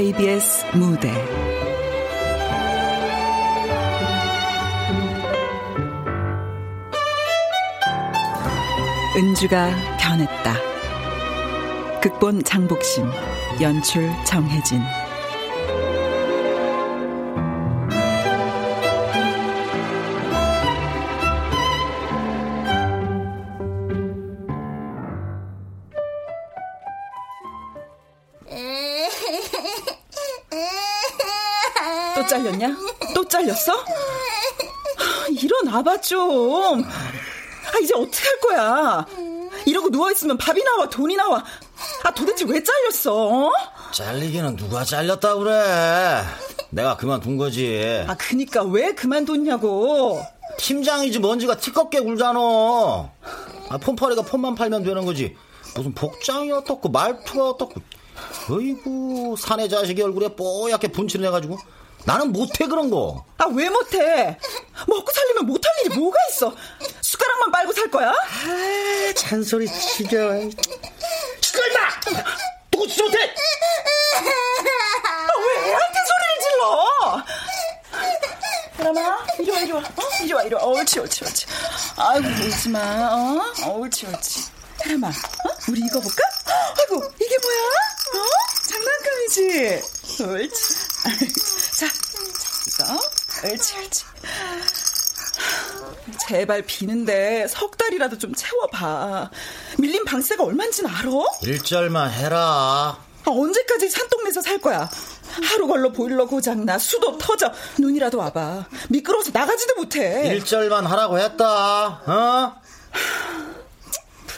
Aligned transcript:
KBS 0.00 0.64
무대 0.72 1.12
은주가 9.14 9.68
변했다. 10.00 10.54
극본 12.00 12.44
장복심, 12.44 13.10
연출 13.60 14.10
정혜진. 14.24 14.80
일어나봐 35.70 36.00
좀. 36.00 36.82
아 36.84 37.78
이제 37.80 37.94
어떻게 37.94 38.28
할 38.28 38.40
거야? 38.40 39.06
이러고 39.64 39.90
누워 39.90 40.10
있으면 40.10 40.36
밥이 40.36 40.62
나와 40.64 40.88
돈이 40.88 41.16
나와. 41.16 41.44
아 42.02 42.12
도대체 42.12 42.44
왜 42.46 42.62
잘렸어? 42.62 43.14
어? 43.14 43.52
잘리기는 43.92 44.56
누가 44.56 44.84
잘렸다 44.84 45.36
그래? 45.36 46.22
내가 46.70 46.96
그만둔 46.96 47.36
거지. 47.36 48.04
아 48.06 48.16
그니까 48.16 48.62
왜 48.64 48.92
그만뒀냐고. 48.94 50.20
팀장이지 50.58 51.20
먼지가 51.20 51.56
티껍게 51.56 52.00
굴잖아. 52.00 52.38
아, 52.38 53.78
폰파리가 53.80 54.22
폰만 54.22 54.56
팔면 54.56 54.82
되는 54.82 55.04
거지. 55.06 55.36
무슨 55.76 55.94
복장이 55.94 56.50
어떻고 56.50 56.88
말투가 56.88 57.50
어떻고. 57.50 57.74
어이구 58.50 59.36
사내 59.38 59.68
자식이 59.68 60.02
얼굴에 60.02 60.34
뽀얗게 60.34 60.88
분칠을 60.88 61.24
해가지고 61.26 61.56
나는 62.04 62.32
못해 62.32 62.66
그런 62.66 62.90
거. 62.90 63.24
아 63.38 63.46
왜 63.46 63.68
못해? 63.68 64.38
먹고 64.86 65.12
살려면 65.12 65.46
못할 65.46 65.72
일이 65.84 65.94
뭐가 65.96 66.16
있어? 66.30 66.54
숟가락만 67.02 67.50
빨고 67.52 67.72
살 67.72 67.90
거야? 67.90 68.10
아, 68.10 69.12
잔소리 69.16 69.66
치겨. 69.66 70.40
시끄러마! 71.40 71.90
누구 72.70 72.86
지 72.86 73.02
못해? 73.02 73.18
아, 73.18 74.22
왜 75.38 75.68
애한테 75.68 75.98
소리를 76.06 76.40
질러? 76.42 77.24
그나마 78.76 79.18
이리 79.38 79.50
와 79.50 79.58
이리 79.60 79.72
와 79.72 79.80
어? 79.80 80.02
이리 80.22 80.32
와 80.32 80.42
이리 80.42 80.54
와 80.54 80.62
옳지 80.64 81.00
옳지 81.00 81.24
옳지 81.24 81.46
아이고 81.96 82.26
울지 82.28 82.68
마 82.70 82.78
어? 83.12 83.42
어 83.64 83.70
옳지 83.78 84.06
옳지 84.06 84.44
그나마 84.82 85.08
어? 85.08 85.12
우리 85.68 85.80
이거 85.80 86.00
볼까? 86.00 86.22
아이고 86.78 87.04
이게 87.20 87.36
뭐야? 87.42 87.58
어? 88.14 88.26
장난감이지 88.68 89.82
옳지 90.22 90.74
자 91.80 91.86
이거 91.86 93.48
옳지 93.48 93.78
옳지 93.78 94.04
제발 96.28 96.60
비는데 96.62 97.46
석 97.48 97.78
달이라도 97.78 98.18
좀 98.18 98.34
채워봐 98.34 99.30
밀린 99.78 100.04
방세가 100.04 100.44
얼만지는 100.44 100.90
알아? 100.90 101.08
일절만 101.42 102.10
해라. 102.10 102.98
아, 103.24 103.30
언제까지 103.30 103.88
산동네에서 103.88 104.42
살 104.42 104.58
거야? 104.58 104.90
하루 105.42 105.66
걸러 105.66 105.90
보일러 105.90 106.26
고장나 106.26 106.78
수도 106.78 107.16
터져 107.16 107.50
눈이라도 107.78 108.18
와봐 108.18 108.66
미끄러워서 108.90 109.30
나가지도 109.32 109.76
못해 109.76 110.34
일절만 110.34 110.84
하라고 110.84 111.18
했다. 111.18 111.86
어? 112.06 112.60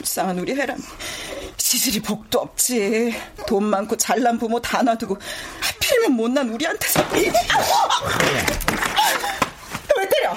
불쌍한 0.03 0.39
우리 0.41 0.55
혜람 0.55 0.77
시슬이 1.57 2.01
복도 2.03 2.41
없지 2.41 3.15
돈 3.47 3.65
많고 3.65 3.97
잘난 3.97 4.37
부모 4.39 4.61
다 4.61 4.83
놔두고 4.83 5.17
하필이면 5.61 6.13
못난 6.13 6.49
우리한테서 6.51 7.05
왜 7.13 7.23
때려 10.09 10.37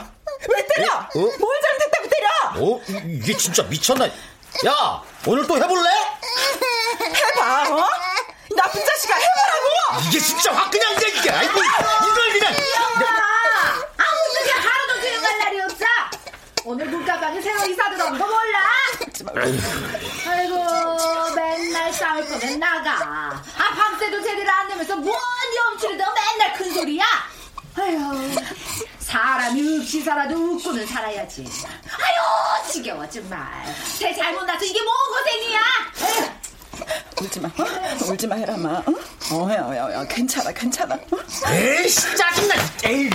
왜 0.49 0.67
때려 0.67 0.93
어? 0.93 0.99
어? 0.99 1.19
뭘 1.39 1.61
잘못했다고 1.61 2.09
때려 2.09 2.27
어? 2.57 2.79
이- 2.87 3.17
이게 3.17 3.35
진짜 3.35 3.63
미쳤나? 3.63 4.05
야, 4.05 5.03
오늘 5.25 5.45
또 5.47 5.57
해볼래? 5.57 5.89
해봐 7.01 7.63
어? 7.73 7.87
이 8.51 8.55
나쁜 8.55 8.85
자식아 8.85 9.15
해보라고 9.15 10.07
이게 10.07 10.19
진짜 10.19 10.53
확 10.53 10.69
그냥 10.69 10.93
이제 10.93 11.07
이게 11.09 11.29
아이고 11.31 11.51
이걸 11.59 12.31
그냥 12.33 12.53
아무 13.97 14.33
소리 14.37 14.49
하루도 14.51 15.01
조용할 15.01 15.39
날이 15.39 15.61
없어. 15.61 15.85
오늘 16.67 16.87
물가방에 16.87 17.39
새로 17.41 17.63
이사 17.67 17.87
들어온 17.91 18.17
거 18.17 18.25
몰라? 18.25 18.59
아이고 20.27 21.35
맨날 21.35 21.93
싸울 21.93 22.27
거면 22.27 22.59
나가. 22.59 22.91
아 23.55 23.75
밤새도 23.75 24.21
제대로 24.23 24.49
안 24.51 24.67
내면서 24.69 24.95
뭔 24.95 25.15
염치를 25.55 25.97
더 25.97 26.05
맨날 26.11 26.53
큰 26.53 26.73
소리야? 26.73 27.03
아유 27.77 27.99
사람이 28.97 29.77
없이 29.79 30.01
살아도 30.01 30.35
웃고는 30.35 30.87
살아야지. 30.87 31.43
아유 31.43 32.71
지겨워 32.71 33.07
정말. 33.09 33.39
쟤 33.99 34.11
잘못 34.15 34.43
나서 34.45 34.65
이게 34.65 34.79
뭔 34.81 34.95
고생이야? 35.11 35.59
에휴. 36.01 36.35
울지 37.21 37.39
마 37.39 37.47
어? 37.47 37.65
울지마 38.11 38.35
혜람아 38.35 38.69
어? 38.69 38.93
어, 39.31 39.49
야, 39.53 39.77
야, 39.77 39.93
야, 39.93 40.05
괜찮아 40.09 40.51
괜찮아 40.51 40.95
어? 40.95 41.17
에이씨 41.53 42.15
짜증나 42.17 42.55
에이 42.83 43.09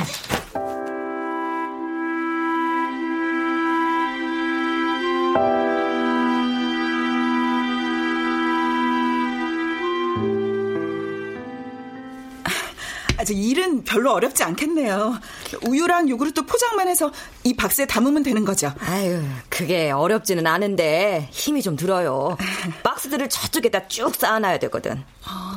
별로 13.85 14.13
어렵지 14.13 14.43
않겠네요. 14.43 15.19
우유랑 15.67 16.09
요구르트 16.09 16.47
포장만 16.47 16.89
해서 16.89 17.13
이 17.45 17.55
박스에 17.55 17.87
담으면 17.87 18.23
되는 18.23 18.45
거죠. 18.45 18.73
아유, 18.81 19.23
그게 19.49 19.91
어렵지는 19.91 20.47
않은데 20.47 21.29
힘이 21.31 21.63
좀 21.63 21.77
들어요. 21.77 22.37
박스들을 22.83 23.29
저쪽에다 23.29 23.89
쭉 23.89 24.15
쌓아놔야 24.15 24.59
되거든. 24.61 25.03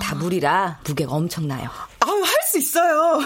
다 0.01 0.15
물이라 0.15 0.79
무게가 0.85 1.13
엄청나요. 1.13 1.69
아우, 1.99 2.21
할수 2.21 2.57
있어요. 2.57 3.21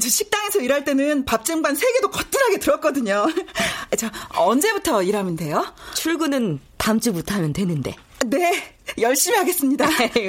저 0.00 0.08
식당에서 0.08 0.60
일할 0.60 0.84
때는 0.84 1.24
밥 1.24 1.44
쟁반 1.44 1.74
3개도 1.74 2.10
거뜬하게 2.10 2.58
들었거든요. 2.58 3.26
저 3.98 4.08
언제부터 4.36 5.02
일하면 5.02 5.36
돼요? 5.36 5.66
출근은 5.94 6.60
다음 6.76 7.00
주부터 7.00 7.34
하면 7.36 7.52
되는데. 7.52 7.94
네, 8.26 8.52
열심히 8.98 9.38
하겠습니다. 9.38 9.86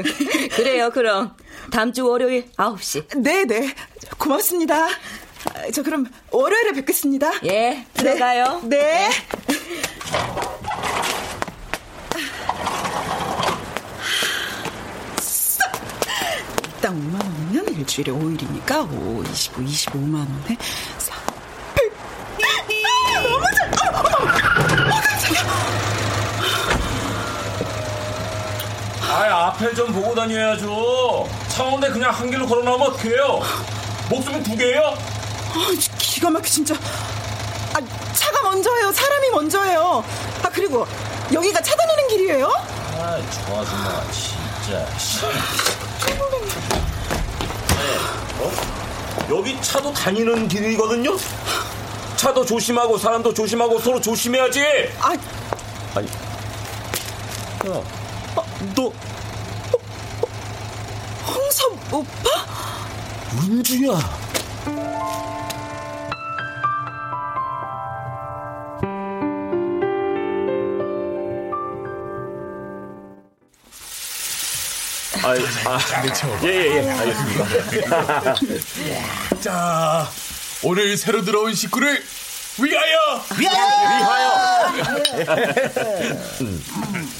그래요, 0.55 0.89
그럼. 0.91 1.35
다음 1.71 1.91
주 1.91 2.07
월요일 2.07 2.49
9시. 2.51 3.21
네, 3.21 3.45
네. 3.45 3.73
고맙습니다. 4.17 4.87
아, 4.87 5.71
저 5.73 5.83
그럼 5.83 6.05
월요일에 6.31 6.73
뵙겠습니다. 6.73 7.31
예, 7.45 7.85
들어가요. 7.93 8.61
네. 8.63 9.09
일당 16.81 16.95
5만 16.95 17.23
원이면 17.23 17.75
일주일에 17.75 18.11
5일이니까 18.11 18.91
5, 18.91 19.23
29, 19.23 19.61
25만 19.61 20.15
원에 20.15 20.57
아, 29.11 29.47
앞에 29.47 29.73
좀 29.73 29.91
보고 29.91 30.15
다녀야죠. 30.15 31.27
차원에 31.49 31.89
그냥 31.89 32.11
한 32.11 32.31
길로 32.31 32.47
걸어 32.47 32.63
나오면 32.63 32.91
어떡해요? 32.91 33.41
목숨이 34.09 34.41
두 34.41 34.55
개예요? 34.55 34.95
아, 35.53 35.71
기가 35.97 36.29
막혀 36.29 36.45
진짜. 36.45 36.73
아, 37.73 37.79
차가 38.13 38.41
먼저예요. 38.43 38.91
사람이 38.93 39.29
먼저예요. 39.31 40.03
아, 40.43 40.49
그리고 40.49 40.87
여기가 41.33 41.61
차 41.61 41.75
다니는 41.75 42.07
길이에요? 42.07 42.47
아 42.47 43.17
좋아서 43.45 43.71
진짜 44.11 44.87
여기 49.29 49.61
차도 49.61 49.93
다니는 49.93 50.47
길이거든요. 50.47 51.17
차도 52.15 52.45
조심하고 52.45 52.97
사람도 52.97 53.33
조심하고 53.33 53.79
서로 53.79 53.99
조심해야지. 53.99 54.61
아, 54.99 55.13
아니, 55.95 56.07
야, 57.67 58.00
너 58.75 58.93
오빠? 61.91 62.29
은주야. 63.33 63.91
아, 75.23 75.35
아, 75.65 75.79
예, 76.43 76.47
예, 76.47 76.77
예, 76.77 76.89
알겠습니다. 76.89 78.35
자, 79.41 80.09
오늘 80.63 80.97
새로 80.97 81.23
들어온 81.23 81.53
식구를 81.53 82.03
위하여! 82.59 83.23
위하여! 83.37 84.31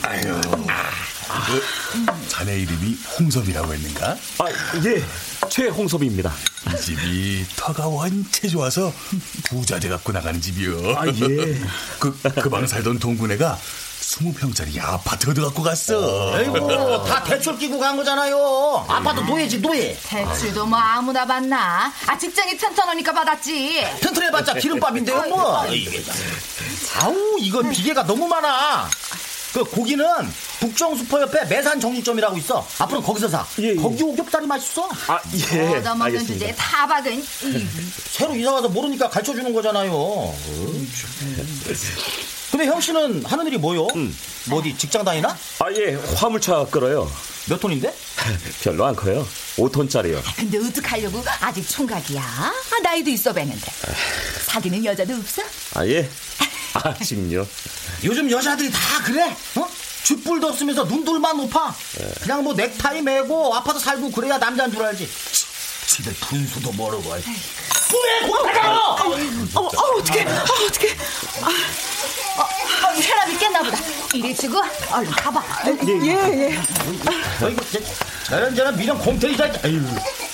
아유, 0.04 0.42
그, 1.48 2.28
자네 2.30 2.60
이름이 2.60 2.98
홍섭이라고 3.20 3.74
했는가? 3.74 4.08
아, 4.40 4.46
예, 4.86 5.04
최홍섭입니다. 5.50 6.32
이 6.74 6.82
집이 6.82 7.46
터가 7.56 7.88
원체 7.88 8.48
좋아서 8.48 8.94
부자재 9.50 9.90
갖고 9.90 10.12
나가는 10.12 10.40
집이요. 10.40 10.96
아, 10.98 11.08
예. 11.08 11.62
그, 12.00 12.20
그방 12.42 12.68
살던 12.68 13.00
동구네가 13.00 13.58
20평짜리 14.02 14.78
아파트 14.82 15.30
얻어갖고 15.30 15.64
갔어. 15.64 16.36
아이고, 16.36 17.04
다 17.06 17.24
대출 17.24 17.58
끼고 17.58 17.80
간 17.80 17.96
거잖아요. 17.96 18.86
아파트 18.90 19.22
노예지, 19.22 19.60
노예. 19.60 19.98
대출도 20.04 20.66
뭐 20.66 20.78
아무나 20.78 21.26
받나? 21.26 21.92
아 22.08 22.18
직장이 22.18 22.58
튼튼하니까 22.58 23.14
받았지. 23.14 23.86
튼튼해봤자 24.02 24.56
기름밥인데요, 24.56 25.24
뭐. 25.30 25.64
아우, 27.00 27.38
이거 27.40 27.62
비계가 27.70 28.04
너무 28.06 28.28
많아. 28.28 28.90
그 29.54 29.64
고기는 29.66 30.06
북정 30.60 30.96
슈퍼 30.96 31.22
옆에 31.22 31.44
매산 31.46 31.80
정육점이라고 31.80 32.38
있어. 32.38 32.66
앞으로 32.80 33.02
거기서 33.02 33.28
사. 33.28 33.46
예, 33.60 33.70
예. 33.72 33.76
거기 33.76 34.02
오겹살이 34.04 34.46
맛있어. 34.48 34.88
아, 35.08 35.20
예. 35.54 35.68
얻어먹는. 35.78 36.26
주제에 36.26 36.56
다 36.56 36.88
받은. 36.88 37.22
새로 38.12 38.36
이사 38.36 38.54
와서 38.54 38.70
모르니까 38.70 39.10
가르쳐 39.10 39.34
주는 39.34 39.54
거잖아요. 39.54 39.92
어, 39.94 40.38
근데 42.52 42.66
형 42.66 42.80
씨는 42.80 43.26
하는 43.26 43.48
일이 43.48 43.58
뭐요? 43.58 43.88
뭐 44.48 44.60
어디 44.60 44.78
직장 44.78 45.04
다니나? 45.04 45.38
아, 45.60 45.66
예, 45.76 45.96
화물차 46.16 46.66
끌어요. 46.72 47.10
몇 47.50 47.60
톤인데? 47.60 47.94
별로 48.64 48.86
안 48.86 48.96
커요. 48.96 49.28
5톤짜리요. 49.58 50.22
근데 50.38 50.58
어떡하려고 50.60 51.24
아직 51.42 51.68
총각이야? 51.68 52.22
아, 52.22 52.54
나이도 52.84 53.10
있어 53.10 53.34
뵀는데. 53.34 53.68
사귀는 54.46 54.86
여자도 54.86 55.14
없어? 55.16 55.42
아, 55.76 55.86
예. 55.88 56.08
아직요. 56.74 57.48
요즘 58.04 58.30
여자들이 58.30 58.72
다 58.72 58.80
그래? 59.04 59.36
어? 59.56 59.68
쥐뿔도 60.04 60.48
없으면서 60.48 60.84
눈둘만 60.86 61.38
높아. 61.38 61.74
그냥 62.22 62.44
뭐 62.44 62.54
넥타이 62.54 63.02
매고 63.02 63.56
아파트 63.56 63.80
살고 63.80 64.12
그래야 64.12 64.38
남자인 64.38 64.72
줄 64.72 64.84
알지. 64.84 65.08
치, 65.32 65.46
집에 65.98 66.12
분수도 66.14 66.72
모르고. 66.72 67.14
왜 67.14 68.28
고맙다! 68.28 68.72
어, 68.72 68.96
어, 69.56 69.68
어떡해. 69.98 70.26
아, 70.26 70.44
어떡해. 70.44 70.98
어, 72.38 72.94
혈압이 73.02 73.38
깼나 73.38 73.60
보다. 73.64 73.78
이리 74.14 74.36
주고 74.36 74.62
얼른 74.92 75.12
가봐. 75.12 75.44
예, 75.68 76.52
예. 76.52 76.62
어이구, 77.46 77.66
저런 78.26 78.56
저런 78.56 78.76
미련. 78.78 78.98
아유, 79.64 79.82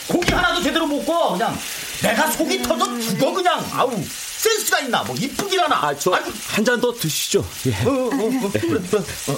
고기 0.08 0.34
하나도 0.34 0.62
제대로 0.62 0.86
못 0.86 1.04
구워. 1.04 1.34
그냥 1.34 1.58
내가 2.02 2.30
속이 2.32 2.62
터져 2.62 3.00
죽어 3.00 3.34
그냥. 3.34 3.64
아우 3.74 3.92
센스가 4.04 4.80
있나? 4.82 5.04
뭐 5.04 5.16
이쁘기라나. 5.16 5.76
아, 5.88 5.96
저 5.98 6.12
한 6.14 6.64
잔 6.66 6.80
더 6.80 6.92
드시죠. 6.94 7.44
예. 7.68 7.74
어, 7.86 7.90
어, 7.90 8.06
어, 8.06 8.52
그래, 8.52 8.60
그래. 8.70 8.80
어, 9.00 9.38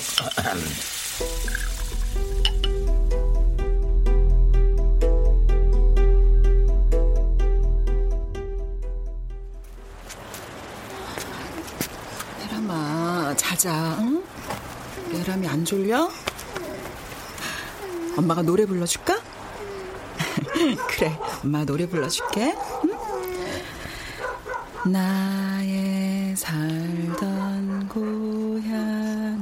예람아, 12.43 13.33
자자, 13.37 13.97
응? 13.99 14.23
예람이 15.13 15.47
안 15.47 15.65
졸려? 15.65 16.09
엄마가 18.17 18.41
노래 18.41 18.65
불러줄까? 18.65 19.19
그래, 20.89 21.17
엄마 21.43 21.63
노래 21.65 21.87
불러줄게. 21.87 22.55
응? 22.85 22.99
나의 24.91 26.35
살던 26.35 27.87
고향 27.89 29.39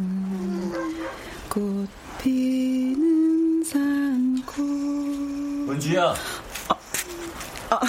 꽃 1.49 1.87
피는 2.21 3.63
산골 3.63 4.65
은주야. 5.75 6.13
어, 7.69 7.79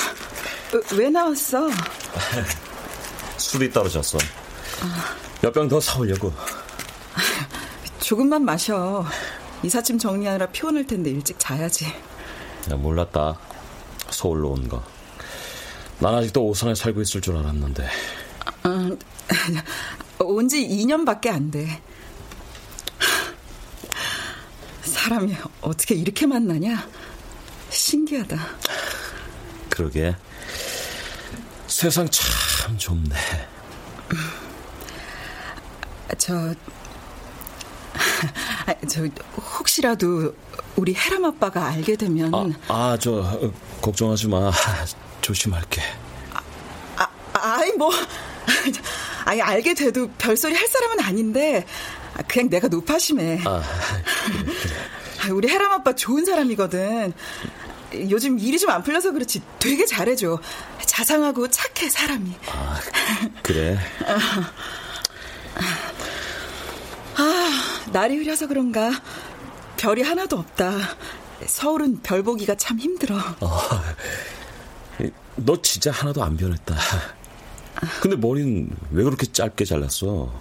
왜 0.94 1.08
나왔어? 1.10 1.68
술이 3.38 3.72
떨어졌어. 3.72 4.18
몇 5.40 5.52
병 5.52 5.68
더 5.68 5.80
사오려고. 5.80 6.32
조금만 8.00 8.44
마셔. 8.44 9.04
이삿짐 9.62 9.98
정리하느라 9.98 10.46
피곤할 10.46 10.86
텐데 10.86 11.10
일찍 11.10 11.38
자야지. 11.38 11.86
야, 12.70 12.76
몰랐다. 12.76 13.38
서울로 14.10 14.50
온 14.50 14.68
거. 14.68 14.82
난 16.00 16.14
아직도 16.14 16.44
오산에 16.46 16.74
살고 16.74 17.02
있을 17.02 17.20
줄 17.20 17.36
알았는데. 17.36 17.88
온지 20.20 20.66
2년밖에 20.66 21.28
안 21.28 21.50
돼. 21.50 21.82
사람이 24.82 25.34
어떻게 25.60 25.94
이렇게 25.94 26.26
만나냐? 26.26 26.88
신기하다. 27.70 28.36
그러게. 29.70 30.14
세상 31.66 32.08
참 32.10 32.76
좁네. 32.76 33.14
저, 36.18 36.34
아, 38.66 38.74
저 38.88 39.04
혹시라도 39.58 40.34
우리 40.78 40.94
해람 40.94 41.24
아빠가 41.24 41.66
알게 41.66 41.96
되면 41.96 42.32
아, 42.32 42.46
아, 42.68 42.96
저, 43.00 43.14
어, 43.14 43.52
걱정하지 43.82 44.28
마. 44.28 44.52
조심할게. 45.20 45.82
아, 46.96 47.08
아이 47.34 47.72
뭐 47.72 47.90
아니 49.26 49.42
알게 49.42 49.74
돼도 49.74 50.08
별소리 50.18 50.54
할 50.54 50.66
사람은 50.68 51.00
아닌데 51.00 51.66
아, 52.16 52.22
그냥 52.28 52.48
내가 52.48 52.68
높아심해. 52.68 53.40
아, 53.44 53.60
아, 53.60 55.32
우리 55.32 55.48
해람 55.48 55.72
아빠 55.72 55.94
좋은 55.94 56.24
사람이거든. 56.24 57.12
요즘 58.10 58.38
일이 58.38 58.56
좀 58.58 58.70
안 58.70 58.82
풀려서 58.84 59.10
그렇지 59.12 59.42
되게 59.58 59.84
잘해줘. 59.84 60.38
자상하고 60.86 61.48
착해 61.48 61.88
사람이. 61.90 62.32
아, 62.52 62.78
그래. 63.42 63.78
아 67.16 67.50
날이 67.92 68.16
흐려서 68.18 68.46
그런가 68.46 68.92
별이 69.78 70.02
하나도 70.02 70.36
없다. 70.38 70.72
서울은 71.46 72.02
별 72.02 72.22
보기가 72.22 72.54
참 72.56 72.78
힘들어. 72.78 73.16
너 75.36 75.62
진짜 75.62 75.90
하나도 75.92 76.22
안 76.22 76.36
변했다. 76.36 76.76
근데 78.02 78.16
머리는 78.16 78.68
왜 78.90 79.04
그렇게 79.04 79.24
짧게 79.30 79.64
잘랐어? 79.64 80.32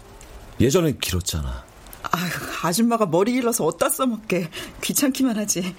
예전엔 0.60 1.00
길었잖아. 1.00 1.63
아유, 2.12 2.29
아줌마가 2.63 3.06
머리 3.06 3.34
길러서 3.34 3.63
어디다 3.65 3.89
써먹게 3.89 4.50
귀찮기만 4.82 5.38
하지. 5.38 5.75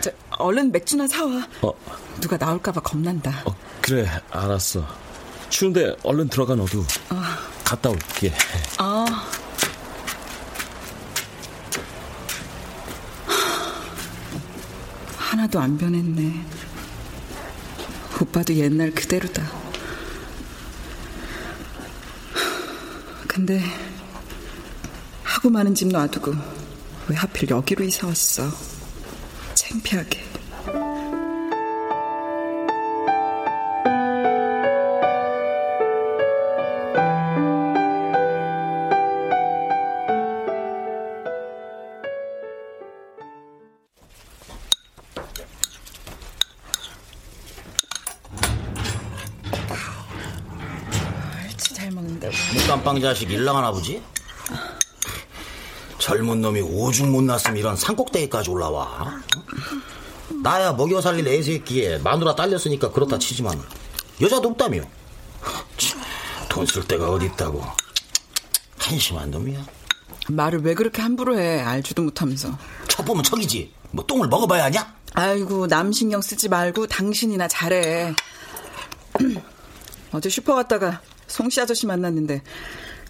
저, 0.00 0.10
얼른 0.38 0.72
맥주나 0.72 1.06
사와. 1.06 1.46
어. 1.62 1.72
누가 2.20 2.38
나올까봐 2.38 2.80
겁난다. 2.80 3.42
어, 3.44 3.54
그래, 3.82 4.08
알았어. 4.30 4.86
추운데 5.50 5.94
얼른 6.02 6.28
들어가 6.28 6.54
너도. 6.54 6.82
갔다 7.64 7.90
올게. 7.90 8.32
아. 8.78 9.04
하나도 15.38 15.60
안 15.60 15.78
변했네. 15.78 16.44
오빠도 18.20 18.54
옛날 18.54 18.90
그대로다. 18.90 19.48
근데 23.28 23.62
하고 25.22 25.48
많은 25.48 25.76
집 25.76 25.88
놔두고 25.88 26.34
왜 27.06 27.14
하필 27.14 27.50
여기로 27.50 27.84
이사 27.84 28.08
왔어? 28.08 28.50
창피하게. 29.54 30.27
깜빵 52.88 53.02
자식 53.02 53.30
일랑하나 53.30 53.70
보지? 53.70 54.02
젊은 55.98 56.40
놈이 56.40 56.62
오죽 56.62 57.06
못 57.10 57.22
났으면 57.22 57.58
이런 57.58 57.76
산꼭대기까지 57.76 58.48
올라와. 58.48 59.20
나야 60.42 60.72
먹여 60.72 61.00
살릴 61.02 61.28
애 61.28 61.42
새끼에 61.42 61.98
마누라 61.98 62.34
딸렸으니까 62.34 62.90
그렇다 62.92 63.18
치지만 63.18 63.60
여자도 64.22 64.48
없다며. 64.48 64.80
돈 66.48 66.66
쓸 66.66 66.82
데가 66.88 67.10
어디 67.10 67.26
있다고. 67.26 67.62
한심한 68.78 69.30
놈이야. 69.30 69.66
말을 70.28 70.60
왜 70.62 70.72
그렇게 70.74 71.02
함부로 71.02 71.38
해? 71.38 71.60
알지도 71.60 72.02
못하면서. 72.02 72.56
첫 72.88 73.04
보면 73.04 73.22
척이지. 73.22 73.70
뭐 73.90 74.04
똥을 74.06 74.28
먹어봐야 74.28 74.64
하냐? 74.64 74.94
아이고 75.12 75.66
남 75.66 75.92
신경 75.92 76.22
쓰지 76.22 76.48
말고 76.48 76.86
당신이나 76.86 77.48
잘해. 77.48 78.14
어제 80.12 80.30
슈퍼 80.30 80.54
갔다가 80.54 81.02
송씨 81.28 81.60
아저씨 81.60 81.86
만났는데 81.86 82.42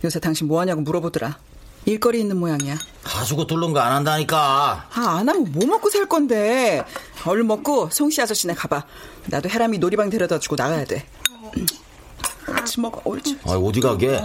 요새 0.04 0.20
당신 0.20 0.46
뭐하냐고 0.48 0.80
물어보더라. 0.82 1.38
일거리 1.86 2.20
있는 2.20 2.36
모양이야. 2.38 2.76
가지고 3.02 3.46
뚫는 3.46 3.72
거 3.72 3.80
안 3.80 3.92
한다니까. 3.92 4.88
아, 4.92 5.00
안 5.18 5.28
하면 5.28 5.50
뭐 5.52 5.64
먹고 5.66 5.88
살 5.90 6.06
건데. 6.06 6.84
얼른 7.24 7.46
먹고 7.46 7.88
송씨 7.90 8.20
아저씨네 8.20 8.54
가봐. 8.54 8.84
나도 9.26 9.48
해람이 9.48 9.78
놀이방 9.78 10.10
데려다 10.10 10.38
주고 10.38 10.56
나가야 10.56 10.84
돼. 10.84 11.06
옳지 12.48 12.80
먹어, 12.80 13.00
옳지. 13.04 13.38
아, 13.44 13.52
어디 13.52 13.80
가게? 13.80 14.20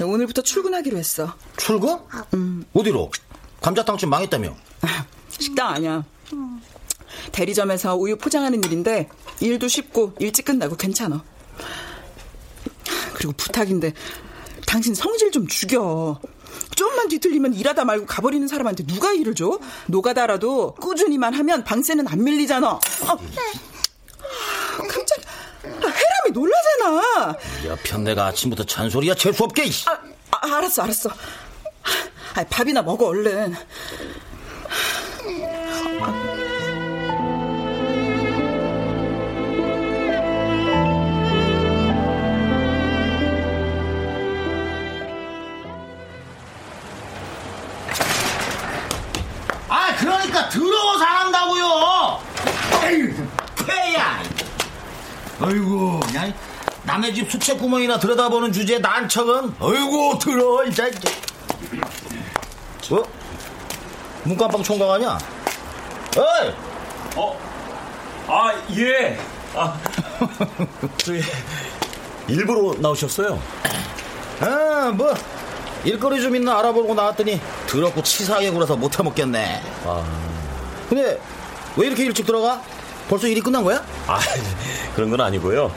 오늘부터 0.00 0.42
출근하기로 0.42 0.96
했어. 0.98 1.34
출근? 1.56 1.98
어디로? 2.74 3.10
감자탕집 3.60 4.08
망했다며. 4.08 4.54
식당 5.28 5.68
아니야. 5.68 6.04
대리점에서 7.32 7.96
우유 7.96 8.16
포장하는 8.16 8.62
일인데 8.64 9.08
일도 9.40 9.68
쉽고 9.68 10.14
일찍 10.18 10.44
끝나고 10.44 10.76
괜찮아. 10.76 11.22
그리고 13.16 13.32
부탁인데 13.32 13.94
당신 14.66 14.94
성질 14.94 15.30
좀 15.30 15.46
죽여. 15.48 16.20
좀만 16.74 17.08
뒤틀리면 17.08 17.54
일하다 17.54 17.84
말고 17.86 18.04
가버리는 18.06 18.46
사람한테 18.46 18.84
누가 18.84 19.12
일을 19.12 19.34
줘? 19.34 19.58
노가다라도 19.86 20.74
꾸준히만 20.74 21.32
하면 21.32 21.64
방세는 21.64 22.06
안 22.08 22.22
밀리잖아. 22.22 22.68
아, 22.68 23.16
깜짝 24.76 25.18
아, 25.64 25.88
해람이 25.88 26.32
놀라잖아. 26.32 27.36
여편 27.66 28.04
내가 28.04 28.26
아침부터 28.26 28.64
잔소리야 28.64 29.14
재수 29.14 29.44
없게. 29.44 29.64
이씨. 29.64 29.88
아, 29.88 29.98
아, 30.32 30.56
알았어, 30.56 30.82
알았어. 30.82 31.10
아, 32.34 32.44
밥이나 32.44 32.82
먹어 32.82 33.06
얼른. 33.06 33.54
그러니까 50.36 50.48
더러워서 50.50 51.04
안 51.04 51.16
한다고요. 51.16 52.20
에휴, 52.84 53.26
쾌야. 53.66 54.22
아이고, 55.40 56.00
그냥 56.00 56.32
남의 56.82 57.14
집 57.14 57.30
수채 57.30 57.54
구멍이나 57.56 57.98
들여다보는 57.98 58.52
주제에 58.52 58.78
난척은. 58.78 59.54
아이고, 59.58 60.18
더러워, 60.18 60.64
이 60.64 60.74
자식. 60.74 61.00
어? 62.92 63.02
문간방 64.24 64.62
총각 64.62 64.90
아니야? 64.90 65.18
어이! 66.16 66.52
어? 67.16 67.38
아, 68.28 68.52
예. 68.76 69.18
아, 69.54 69.78
저기, 70.98 71.22
일부러 72.28 72.74
나오셨어요? 72.78 73.40
아, 74.40 74.92
뭐, 74.94 75.14
일거리 75.84 76.20
좀 76.20 76.34
있나 76.34 76.58
알아보고 76.58 76.94
나왔더니 76.94 77.40
더럽고 77.68 78.02
치사하게 78.02 78.50
굴어서 78.50 78.76
못 78.76 78.98
해 78.98 79.02
먹겠네. 79.04 79.62
아, 79.84 80.04
근데 80.88 81.18
왜 81.76 81.86
이렇게 81.86 82.04
일찍 82.04 82.26
들어가? 82.26 82.62
벌써 83.08 83.26
일이 83.28 83.40
끝난 83.40 83.62
거야? 83.62 83.84
아, 84.06 84.18
그런 84.94 85.10
건 85.10 85.20
아니고요. 85.20 85.72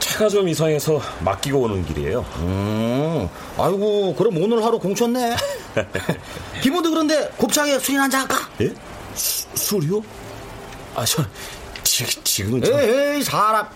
차가 0.00 0.28
좀 0.28 0.48
이상해서 0.48 1.00
맡기고 1.20 1.60
오는 1.60 1.84
길이에요. 1.84 2.24
음, 2.38 3.28
아이고, 3.56 4.14
그럼 4.16 4.42
오늘 4.42 4.64
하루 4.64 4.78
공쳤네. 4.78 5.36
기분도 6.62 6.90
그런데 6.90 7.28
곱창에 7.36 7.78
술이나 7.78 8.04
한잔 8.04 8.22
할까? 8.22 8.48
예? 8.60 8.72
수, 9.14 9.46
술이요? 9.54 10.02
아, 10.96 11.04
저, 11.04 11.24
지, 11.84 12.04
지금은 12.24 12.62
좀... 12.62 12.76
에이, 12.78 13.22
사람. 13.22 13.68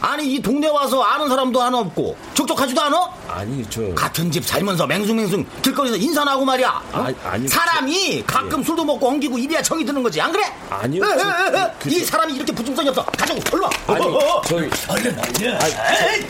아니, 0.00 0.34
이 0.34 0.40
동네 0.40 0.66
와서 0.68 1.02
아는 1.02 1.28
사람도 1.28 1.60
하나 1.60 1.78
없고, 1.78 2.16
적적하지도 2.34 2.80
않아? 2.80 3.10
아니, 3.28 3.64
저... 3.68 3.82
같은 3.94 4.30
집 4.30 4.44
살면서 4.46 4.86
맹숭맹숭 4.86 5.44
길거리에서 5.62 5.96
인사나 5.98 6.32
하고 6.32 6.44
말이야. 6.44 6.82
어? 6.92 7.02
아니, 7.04 7.16
아니, 7.24 7.48
사람이 7.48 8.24
가끔 8.26 8.62
술도 8.64 8.84
먹고 8.84 9.08
엉기고 9.08 9.36
입이야 9.38 9.62
정이 9.62 9.84
드는 9.84 10.02
거지, 10.02 10.20
안 10.20 10.32
그래? 10.32 10.44
아니요, 10.70 11.04
에, 11.04 11.08
에, 11.08 11.18
저- 11.18 11.28
에, 11.28 11.62
에. 11.62 11.72
그- 11.78 11.88
이 11.90 12.04
사람이 12.04 12.34
이렇게 12.34 12.52
부중성이 12.52 12.88
없어. 12.88 13.04
가자고, 13.04 13.40
얼른 13.52 13.62
와. 13.64 13.70
아니, 13.88 14.04
어, 14.06 14.08
어, 14.08 14.36
어. 14.38 14.42
저희... 14.42 14.70
얼른, 14.88 15.18
얼른. 15.18 15.58
아니, 15.60 15.72
에이. 16.16 16.26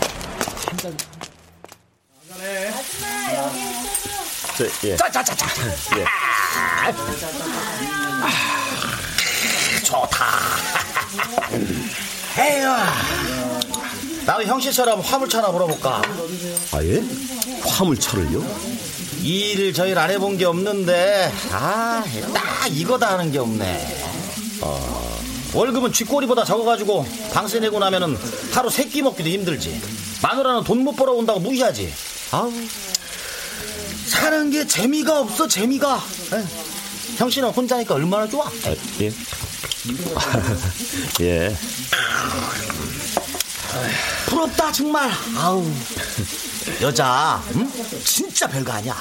저, 4.56 4.64
예. 4.88 4.96
자, 4.96 5.10
자, 5.10 5.22
자, 5.22 5.34
자. 5.36 5.46
예. 5.96 6.04
좋다. 9.84 10.26
에휴. 12.38 13.59
나도 14.30 14.44
형씨처럼 14.44 15.00
화물차 15.00 15.38
하나 15.38 15.48
물어볼까? 15.48 16.02
아, 16.70 16.84
예? 16.84 17.02
화물차를요? 17.66 18.44
일 19.24 19.74
저일 19.74 19.98
안 19.98 20.08
해본 20.08 20.38
게 20.38 20.44
없는데, 20.44 21.32
아, 21.50 22.04
딱 22.32 22.68
이거다 22.70 23.14
하는 23.14 23.32
게 23.32 23.38
없네. 23.38 24.06
어, 24.60 25.20
월급은 25.52 25.92
쥐꼬리보다 25.92 26.44
적어가지고 26.44 27.04
방세 27.32 27.58
내고 27.58 27.80
나면은 27.80 28.16
하루 28.52 28.70
세 28.70 28.84
끼 28.84 29.02
먹기도 29.02 29.28
힘들지. 29.28 29.82
마누라는 30.22 30.62
돈 30.62 30.84
못 30.84 30.94
벌어온다고 30.94 31.40
무시하지. 31.40 31.92
아우, 32.30 32.52
사는 34.06 34.48
게 34.50 34.64
재미가 34.64 35.22
없어, 35.22 35.48
재미가. 35.48 36.00
에휴, 36.34 36.44
형씨는 37.16 37.48
혼자니까 37.48 37.96
얼마나 37.96 38.28
좋아. 38.28 38.46
아, 38.46 38.74
예. 39.00 39.10
예. 41.22 41.56
부럽다 44.26 44.72
정말. 44.72 45.10
아우. 45.36 45.64
여자 46.80 47.42
응? 47.54 47.70
진짜 48.04 48.46
별거 48.46 48.72
아니야. 48.72 48.96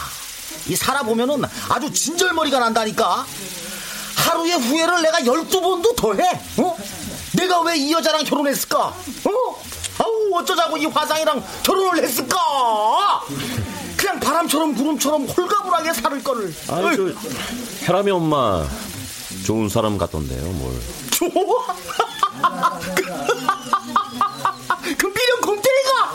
이 0.68 0.76
살아보면은 0.76 1.44
아주 1.70 1.92
진절머리가 1.92 2.60
난다니까. 2.60 3.26
하루의 4.16 4.54
후회를 4.54 5.02
내가 5.02 5.26
열두 5.26 5.62
번도 5.62 5.96
더 5.96 6.14
해 6.14 6.40
어? 6.58 6.78
내가 7.34 7.62
왜 7.62 7.78
이 7.78 7.92
여자랑 7.94 8.24
결혼했을까? 8.26 8.78
어? 8.88 9.64
아우 9.98 10.36
어쩌자고 10.36 10.78
이 10.78 10.86
화상이랑 10.86 11.44
결혼을 11.64 12.04
했을까? 12.04 12.38
그냥 13.98 14.20
바람처럼 14.20 14.76
구름처럼 14.76 15.26
홀가분하게 15.26 15.94
살을 15.94 16.24
거를. 16.24 16.54
아니, 16.70 16.96
저, 16.96 17.12
혜람이 17.86 18.12
엄마, 18.12 18.66
좋은 19.46 19.68
사람 19.70 19.98
같던데요, 19.98 20.42
뭘. 20.52 20.74
좋아 21.12 21.30
그 24.98 25.14
미련 25.14 25.42
곰탱이가. 25.42 26.14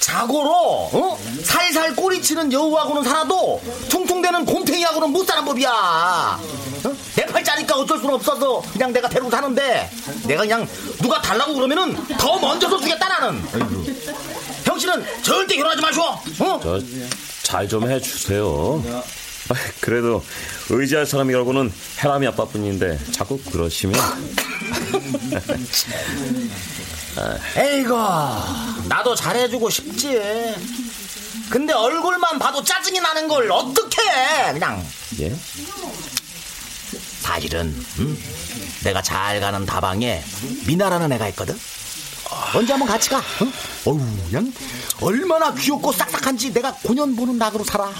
자고로 0.00 0.50
어? 0.92 1.18
살살 1.44 1.94
꼬리치는 1.94 2.50
여우하고는 2.52 3.04
살아도 3.04 3.60
퉁퉁대는 3.90 4.46
곰탱이하고는 4.46 5.10
못 5.10 5.26
사는 5.26 5.44
법이야 5.44 5.70
어? 5.70 6.96
내 7.14 7.26
팔자니까 7.26 7.76
어쩔 7.76 7.98
수는 7.98 8.14
없어서 8.14 8.62
그냥 8.72 8.92
내가 8.92 9.08
데리고 9.08 9.30
사는데 9.30 9.90
내가 10.26 10.42
그냥 10.42 10.66
누가 11.02 11.20
달라고 11.20 11.54
그러면은 11.54 11.94
더 12.16 12.38
먼저서 12.38 12.78
주겠다 12.80 13.06
나는 13.08 13.42
아이고. 13.52 13.84
형씨는 14.64 15.04
절대 15.22 15.56
결혼하지 15.56 15.82
마시오 15.82 16.02
어? 16.04 16.60
저, 16.62 16.80
잘 17.42 17.68
좀 17.68 17.90
해주세요. 17.90 18.82
아, 19.48 19.54
그래도 19.80 20.22
의지할 20.70 21.06
사람이 21.06 21.32
결국은 21.32 21.72
혜람이 22.02 22.26
아빠뿐인데 22.28 22.98
자꾸 23.12 23.38
그러시면 23.50 24.00
에이고 27.56 27.96
나도 28.88 29.14
잘해주고 29.14 29.70
싶지 29.70 30.20
근데 31.50 31.72
얼굴만 31.72 32.38
봐도 32.38 32.62
짜증이 32.62 33.00
나는 33.00 33.26
걸 33.26 33.50
어떡해 33.50 34.52
그냥 34.52 34.84
예? 35.20 35.34
사실은 37.20 37.74
음? 37.98 38.22
내가 38.84 39.02
잘 39.02 39.40
가는 39.40 39.66
다방에 39.66 40.22
미나라는 40.66 41.10
애가 41.12 41.28
있거든 41.30 41.58
언제 42.54 42.72
한번 42.72 42.88
같이 42.88 43.10
가 43.10 43.20
응? 43.42 43.52
어우 43.86 43.98
그냥 44.26 44.52
얼마나 45.00 45.52
귀엽고 45.54 45.92
싹싹한지 45.92 46.52
내가 46.52 46.72
고년 46.74 47.16
보는 47.16 47.38
낙으로 47.38 47.64
살아 47.64 47.90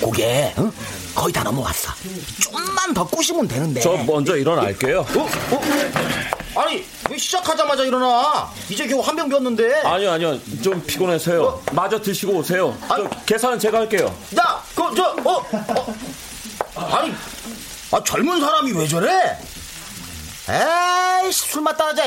그게 0.00 0.52
응? 0.58 0.72
거의 1.14 1.32
다 1.32 1.42
넘어왔어 1.42 1.92
좀만 2.40 2.94
더 2.94 3.06
꼬시면 3.06 3.46
되는데 3.48 3.80
저 3.80 3.96
먼저 3.98 4.36
일어날게요. 4.36 5.00
어? 5.00 5.28
어? 5.54 6.60
아니 6.60 6.84
왜 7.08 7.16
시작하자마자 7.18 7.84
일어나 7.84 8.50
이제 8.68 8.86
겨우 8.86 9.00
한 9.00 9.16
병 9.16 9.28
비웠는데 9.28 9.82
아니요, 9.82 10.12
아니요. 10.12 10.38
좀 10.62 10.82
피곤해서요. 10.86 11.62
마저 11.72 12.00
드시고 12.00 12.32
오세요. 12.34 12.76
저 12.88 13.08
계산은 13.26 13.58
제가 13.58 13.78
할게요. 13.80 14.14
야, 14.38 14.62
그 14.74 14.82
어, 14.82 14.94
저, 14.94 15.04
어, 15.24 15.46
어. 16.74 16.80
아니, 16.96 17.12
아, 17.92 18.02
젊은 18.04 18.40
사람이 18.40 18.72
왜 18.72 18.86
저래? 18.88 19.36
에이씨, 20.48 21.48
술맛 21.50 21.76
따라자. 21.76 22.04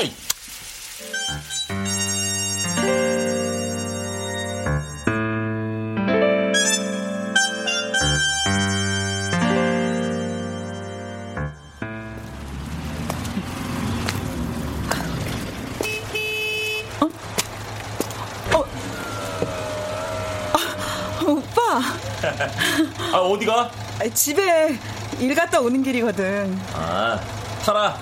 아, 23.12 23.18
어디가? 23.18 23.70
아, 24.00 24.08
집에 24.12 24.78
일 25.18 25.34
갔다 25.34 25.60
오는 25.60 25.82
길이거든. 25.82 26.58
아, 26.74 27.20
타라. 27.64 27.96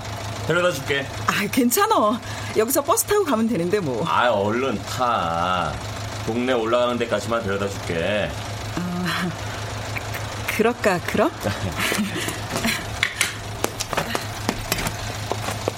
데려다 0.46 0.72
줄게. 0.72 1.06
아, 1.26 1.46
괜찮아. 1.50 2.20
여기서 2.56 2.82
버스 2.82 3.04
타고 3.04 3.24
가면 3.24 3.48
되는데 3.48 3.80
뭐. 3.80 4.04
아, 4.06 4.28
얼른 4.28 4.82
타. 4.82 5.72
동네 6.26 6.52
올라가는 6.52 6.96
데까지만 6.98 7.42
데려다 7.42 7.68
줄게. 7.68 8.30
그럴까, 10.56 11.00
그럼? 11.06 11.30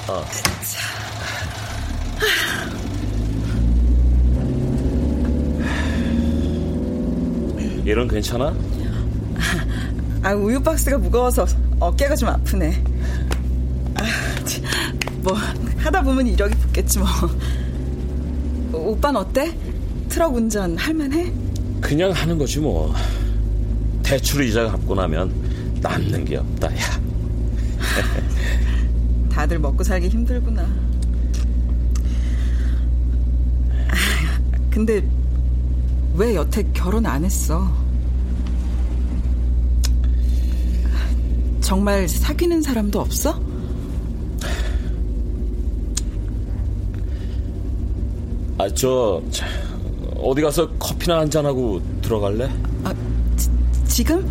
어. 0.08 0.26
이런 7.84 8.08
괜찮아? 8.08 8.54
아, 10.22 10.32
우유 10.32 10.60
박스가 10.62 10.98
무거워서 10.98 11.46
어깨가 11.78 12.16
좀 12.16 12.30
아프네. 12.30 12.82
아, 13.96 14.04
참, 14.44 14.64
뭐 15.22 15.34
하다 15.78 16.02
보면 16.02 16.26
이력이 16.26 16.54
붙겠지 16.54 16.98
뭐. 16.98 17.08
오빤 18.72 19.16
어때? 19.16 19.56
트럭 20.08 20.34
운전 20.34 20.76
할만해? 20.78 21.32
그냥 21.80 22.10
하는 22.12 22.38
거지 22.38 22.58
뭐. 22.58 22.94
대출 24.02 24.44
이자 24.44 24.64
갚고 24.64 24.94
나면 24.94 25.32
남는 25.80 26.24
게 26.24 26.36
없다. 26.36 26.74
야. 26.74 27.00
다들 29.30 29.58
먹고 29.58 29.84
살기 29.84 30.08
힘들구나. 30.08 30.62
아, 33.88 33.94
근데 34.70 35.02
왜 36.14 36.34
여태 36.36 36.62
결혼 36.72 37.06
안 37.06 37.24
했어? 37.24 37.68
정말 41.60 42.08
사귀는 42.08 42.62
사람도 42.62 43.00
없어? 43.00 43.40
아, 48.58 48.68
저, 48.74 49.20
자, 49.30 49.46
어디 50.16 50.40
가서 50.40 50.68
커피나 50.78 51.18
한잔 51.20 51.44
하고 51.44 51.82
들어갈래? 52.00 52.48
지금? 53.88 54.28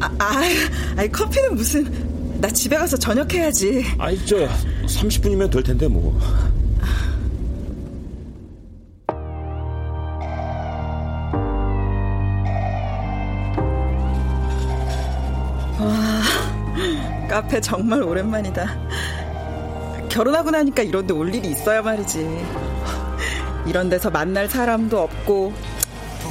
아, 0.00 0.10
아, 0.18 0.42
아니, 0.96 1.10
커피는 1.10 1.54
무슨. 1.54 2.40
나 2.40 2.48
집에 2.48 2.76
가서 2.76 2.96
저녁 2.98 3.32
해야지. 3.32 3.82
아이, 3.96 4.18
저, 4.26 4.36
30분이면 4.86 5.50
될 5.50 5.62
텐데, 5.62 5.88
뭐. 5.88 6.18
카페 17.54 17.60
정말 17.60 18.02
오랜만이다. 18.02 18.66
결혼하고 20.08 20.50
나니까 20.50 20.82
이런 20.82 21.06
데 21.06 21.14
올 21.14 21.32
일이 21.32 21.52
있어야 21.52 21.82
말이지. 21.82 22.26
이런 23.66 23.88
데서 23.88 24.10
만날 24.10 24.48
사람도 24.48 24.98
없고, 25.00 25.54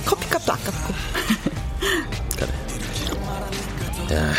커피값도 0.05 0.51
아깝고. 0.51 0.93
야, 4.13 4.33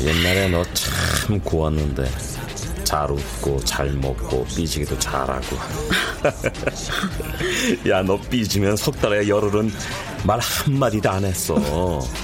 옛날에 0.00 0.48
너 0.48 0.64
참 0.72 1.38
고왔는데. 1.40 2.10
잘 2.84 3.10
웃고, 3.10 3.60
잘 3.66 3.90
먹고, 3.92 4.44
삐지기도 4.46 4.98
잘하고. 4.98 5.56
야, 7.88 8.02
너 8.02 8.18
삐지면 8.18 8.76
석 8.76 8.98
달에 9.00 9.28
열흘은 9.28 9.70
말 10.24 10.40
한마디도 10.40 11.08
안 11.10 11.24
했어. 11.24 11.54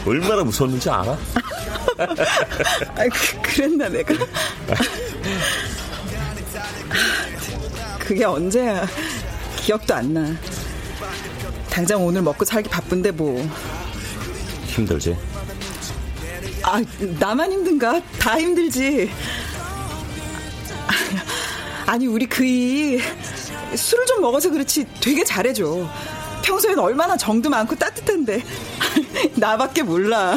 얼마나 0.07 0.43
무서웠는지 0.43 0.89
알아? 0.91 1.17
아, 1.99 3.09
그, 3.09 3.41
그랬나, 3.43 3.89
내가? 3.89 4.15
그게 7.99 8.25
언제야. 8.25 8.87
기억도 9.57 9.95
안 9.95 10.13
나. 10.15 10.37
당장 11.71 12.05
오늘 12.05 12.23
먹고 12.23 12.45
살기 12.45 12.69
바쁜데 12.69 13.11
뭐. 13.13 13.49
힘들지? 14.67 15.17
아, 16.63 16.83
나만 17.19 17.53
힘든가? 17.53 18.01
다 18.19 18.39
힘들지. 18.39 19.11
아니, 21.87 22.07
우리 22.07 22.27
그이 22.27 23.01
술을 23.75 24.07
좀 24.07 24.21
먹어서 24.21 24.51
그렇지 24.51 24.87
되게 25.01 25.25
잘해줘. 25.25 25.89
평소엔 26.43 26.79
얼마나 26.79 27.17
정도 27.17 27.49
많고 27.51 27.75
따뜻한데. 27.77 28.43
나밖에 29.35 29.83
몰라. 29.83 30.37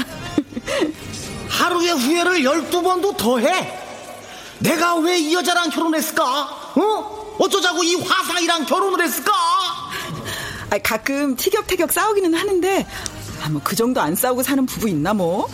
하루에 1.69 1.91
후회를 1.91 2.41
12번도 2.41 3.15
더 3.15 3.37
해. 3.37 3.79
내가 4.57 4.95
왜 4.95 5.19
이 5.19 5.33
여자랑 5.35 5.69
결혼했을까? 5.69 6.23
어? 6.75 7.35
어쩌자고 7.37 7.83
이 7.83 7.93
화상이랑 7.95 8.65
결혼을 8.65 9.03
했을까? 9.05 9.31
아, 10.71 10.77
가끔 10.83 11.35
티격태격 11.35 11.91
싸우기는 11.93 12.33
하는데, 12.33 12.87
아, 13.43 13.49
뭐, 13.49 13.61
그 13.63 13.75
정도 13.75 14.01
안 14.01 14.15
싸우고 14.15 14.41
사는 14.43 14.65
부부 14.65 14.89
있나, 14.89 15.13
뭐? 15.13 15.47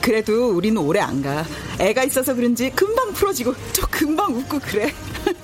그래도 0.00 0.50
우리는 0.50 0.80
오래 0.80 1.00
안 1.00 1.20
가. 1.22 1.44
애가 1.80 2.04
있어서 2.04 2.32
그런지 2.34 2.70
금방 2.70 3.12
풀어지고, 3.12 3.54
저 3.72 3.84
금방 3.88 4.32
웃고 4.36 4.60
그래. 4.60 4.94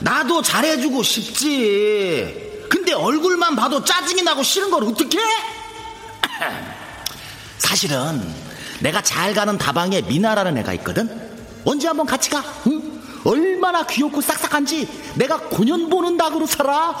나도 0.00 0.40
잘해주고 0.40 1.02
싶지. 1.02 2.64
근데 2.70 2.94
얼굴만 2.94 3.54
봐도 3.54 3.84
짜증이 3.84 4.22
나고 4.22 4.42
싫은 4.42 4.70
걸 4.70 4.82
어떡해? 4.84 5.18
사실은 7.60 8.20
내가 8.80 9.00
잘 9.02 9.34
가는 9.34 9.56
다방에 9.58 10.00
미나라는 10.02 10.58
애가 10.58 10.72
있거든. 10.74 11.08
언제 11.64 11.86
한번 11.86 12.06
같이 12.06 12.30
가? 12.30 12.42
응? 12.66 13.00
얼마나 13.24 13.86
귀엽고 13.86 14.20
싹싹한지 14.22 14.88
내가 15.14 15.38
고년 15.38 15.90
보는 15.90 16.16
닭으로 16.16 16.46
살아. 16.46 16.98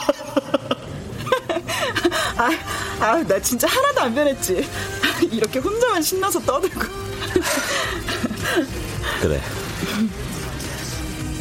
아, 2.36 2.50
아, 3.00 3.22
나 3.26 3.40
진짜 3.40 3.66
하나도 3.66 4.00
안 4.02 4.14
변했지. 4.14 4.68
이렇게 5.32 5.58
혼자만 5.58 6.02
신나서 6.02 6.38
떠들고. 6.40 6.80
그래. 9.22 9.40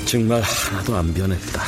정말 0.06 0.42
하나도 0.42 0.96
안 0.96 1.14
변했다. 1.14 1.62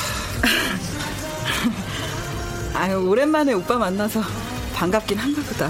아유, 2.74 2.98
오랜만에 3.08 3.54
오빠 3.54 3.78
만나서 3.78 4.24
반갑긴 4.74 5.18
한가 5.18 5.42
보다. 5.42 5.70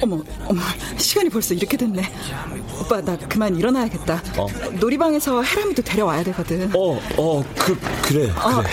어머, 0.00 0.22
어머, 0.46 0.60
시간이 0.96 1.28
벌써 1.28 1.54
이렇게 1.54 1.76
됐네. 1.76 2.02
오빠, 2.80 3.00
나 3.00 3.16
그만 3.16 3.56
일어나야겠다. 3.56 4.22
어? 4.36 4.46
놀이방에서 4.72 5.42
해람이도 5.42 5.82
데려와야 5.82 6.22
되거든. 6.24 6.70
어, 6.74 7.00
어, 7.16 7.44
그, 7.56 7.78
그래, 8.02 8.30
어. 8.30 8.62
그래. 8.62 8.70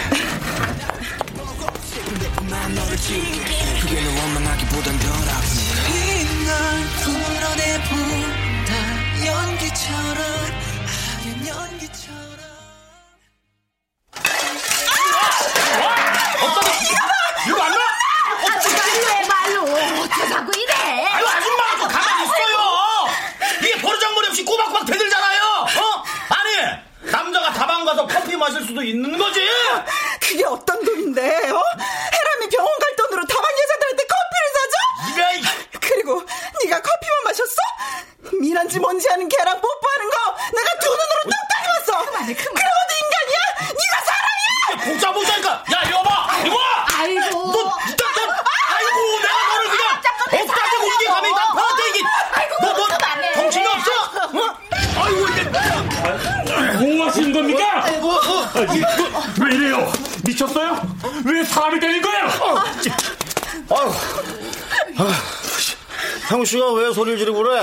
소리를 66.96 67.20
지르고 67.20 67.44
그래? 67.44 67.60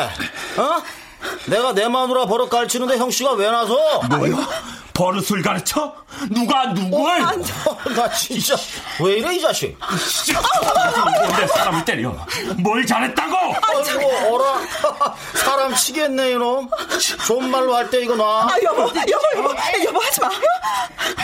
어? 0.59 0.83
내가 1.47 1.73
내 1.73 1.89
마누라 1.89 2.27
버릇 2.27 2.49
가르치는데 2.49 2.99
형 2.99 3.11
씨가 3.11 3.33
왜 3.33 3.51
나서? 3.51 3.75
뭐요? 4.11 4.37
버릇을 4.95 5.43
가르쳐? 5.43 5.95
누가 6.31 6.67
누굴? 6.75 7.11
어, 7.21 7.33
나 7.97 8.11
진짜 8.11 8.55
왜 9.01 9.15
이래 9.15 9.35
이 9.35 9.41
자식? 9.41 9.77
뭔데 9.79 11.47
사람을 11.47 11.85
때려? 11.85 12.15
뭘 12.59 12.85
잘했다고? 12.87 13.37
아이고 13.63 14.35
어라 14.35 14.61
사람 15.35 15.75
치겠네 15.75 16.33
이놈 16.33 16.69
존말로 17.27 17.75
할 17.75 17.91
때 17.91 18.01
이거 18.01 18.15
놔 18.15 18.43
아, 18.49 18.57
여보, 18.63 18.83
여보, 18.83 18.93
여보, 19.37 19.55
여보, 19.85 20.01
하지 20.01 20.21
마. 20.21 20.29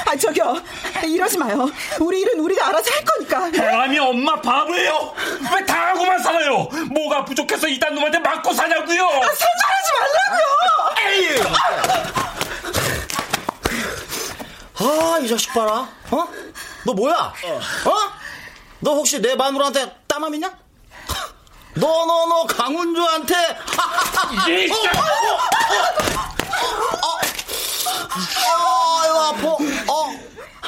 아, 0.06 0.16
저기요. 0.16 0.60
이러지 1.04 1.38
마요. 1.38 1.70
우리 2.00 2.20
일은 2.20 2.40
우리가 2.40 2.68
알아서 2.68 2.90
할 2.90 3.04
거니까. 3.04 3.50
대감이 3.50 3.98
엄마 3.98 4.40
바보예요? 4.40 5.14
왜 5.54 5.64
당하고만 5.64 6.18
살아요? 6.22 6.68
뭐가 6.90 7.24
부족해서 7.24 7.68
이딴 7.68 7.94
놈한테 7.94 8.18
맞고 8.18 8.52
사냐고요? 8.52 9.04
아, 9.06 9.10
생각하지 9.20 9.92
말라고요. 10.00 10.48
아, 14.80 15.18
이 15.18 15.28
자식 15.28 15.52
봐라. 15.52 15.88
어? 16.10 16.28
너 16.84 16.92
뭐야? 16.92 17.14
어? 17.14 17.92
너 18.80 18.94
혹시 18.94 19.20
내 19.20 19.34
마누라한테 19.34 19.92
따맘이냐? 20.06 20.48
너, 21.74 22.06
너, 22.06 22.26
너, 22.26 22.46
강훈주한테. 22.46 23.34
이 24.46 24.70
아, 28.20 29.04
이거 29.06 29.24
아파. 29.28 29.48
어, 29.48 30.12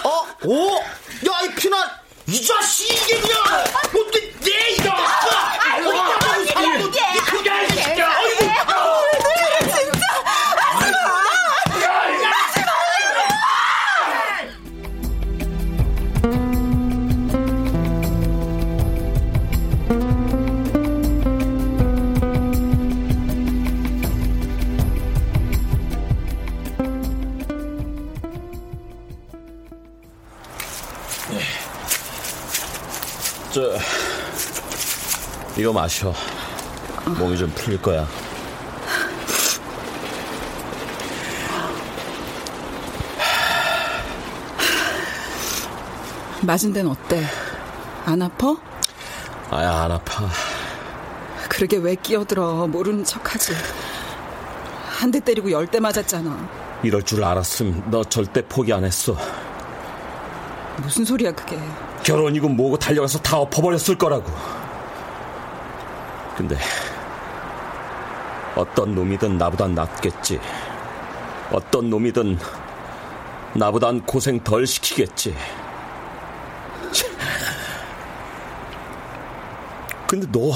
어, 0.05 0.27
오. 0.45 0.77
야, 0.77 1.41
이 1.45 1.55
피난. 1.55 1.89
이 2.27 2.45
자식, 2.47 2.91
이게 2.91 3.21
그냥. 3.21 3.65
어떻게, 3.87 4.33
내, 4.41 4.71
이거. 4.71 4.91
아이고, 4.93 5.91
아이고, 6.55 6.90
저, 33.53 33.77
이거 35.57 35.73
마셔. 35.73 36.15
몸이 37.19 37.37
좀 37.37 37.51
풀릴 37.55 37.81
거야. 37.83 38.07
맞은 46.43 46.73
데는 46.73 46.91
어때? 46.91 47.25
안 48.07 48.23
아파? 48.23 48.57
아야, 49.51 49.83
안 49.83 49.93
아파. 49.93 50.29
그러게 51.49 51.77
왜 51.77 51.95
끼어들어. 51.95 52.67
모르는 52.67 53.05
척하지. 53.05 53.53
한 54.89 55.11
대 55.11 55.19
때리고 55.21 55.51
열 55.51 55.67
대 55.67 55.81
맞았잖아. 55.81 56.49
이럴 56.83 57.03
줄 57.03 57.25
알았음. 57.25 57.85
너 57.91 58.05
절대 58.05 58.43
포기 58.47 58.73
안 58.73 58.85
했어. 58.85 59.17
무슨 60.83 61.05
소리야, 61.05 61.33
그게. 61.33 61.59
결혼이고 62.03 62.49
뭐고 62.49 62.79
달려가서 62.79 63.19
다 63.21 63.39
엎어버렸을 63.39 63.97
거라고. 63.99 64.25
근데 66.37 66.57
어떤 68.57 68.95
놈이든 68.95 69.39
나보단 69.39 69.75
낫겠지. 69.75 70.41
어떤 71.53 71.91
놈이든 71.91 72.39
나보단 73.55 74.07
고생 74.07 74.43
덜 74.43 74.67
시키겠지. 74.67 75.35
참. 76.93 77.11
근데 80.07 80.27
너 80.33 80.53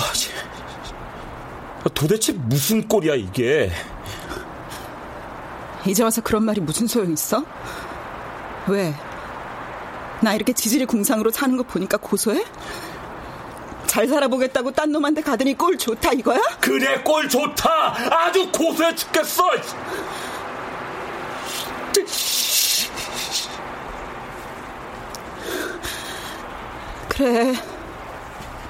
도대체 1.93 2.33
무슨 2.33 2.87
꼴이야 2.89 3.15
이게? 3.15 3.71
이제 5.87 6.03
와서 6.03 6.23
그런 6.23 6.45
말이 6.45 6.61
무슨 6.61 6.87
소용 6.87 7.13
있어? 7.13 7.45
왜? 8.69 8.95
나 10.21 10.35
이렇게 10.35 10.53
지질이 10.53 10.87
궁상으로 10.87 11.31
사는 11.31 11.57
거 11.57 11.63
보니까 11.63 11.97
고소해? 11.99 12.45
잘 13.87 14.09
살아보겠다고 14.09 14.73
딴 14.73 14.91
놈한테 14.91 15.21
가더니 15.23 15.57
꼴 15.57 15.79
좋다 15.79 16.13
이거야? 16.13 16.41
그래 16.61 17.01
꼴 17.03 17.29
좋다. 17.29 17.95
아주 18.11 18.51
고소해 18.51 18.95
죽겠어. 18.95 19.45
그래. 27.09 27.55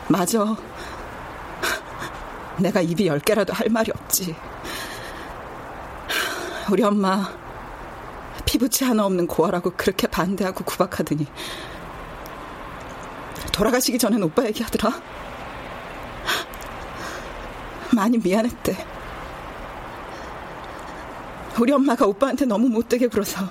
맞아. 0.09 0.55
내가 2.59 2.81
입이 2.83 3.07
열 3.07 3.19
개라도 3.19 3.53
할 3.55 3.69
말이 3.71 3.91
없지. 3.95 4.37
우리 6.71 6.83
엄마 6.83 7.27
피부치 8.55 8.85
하나 8.85 9.05
없는 9.05 9.27
고아라고 9.27 9.73
그렇게 9.77 10.07
반대하고 10.07 10.63
구박하더니 10.63 11.27
돌아가시기 13.51 13.99
전엔 13.99 14.23
오빠 14.23 14.45
얘기하더라. 14.47 14.95
많이 17.93 18.17
미안했대. 18.17 18.87
우리 21.59 21.73
엄마가 21.73 22.07
오빠한테 22.07 22.45
너무 22.45 22.69
못되게 22.69 23.09
굴어서 23.09 23.45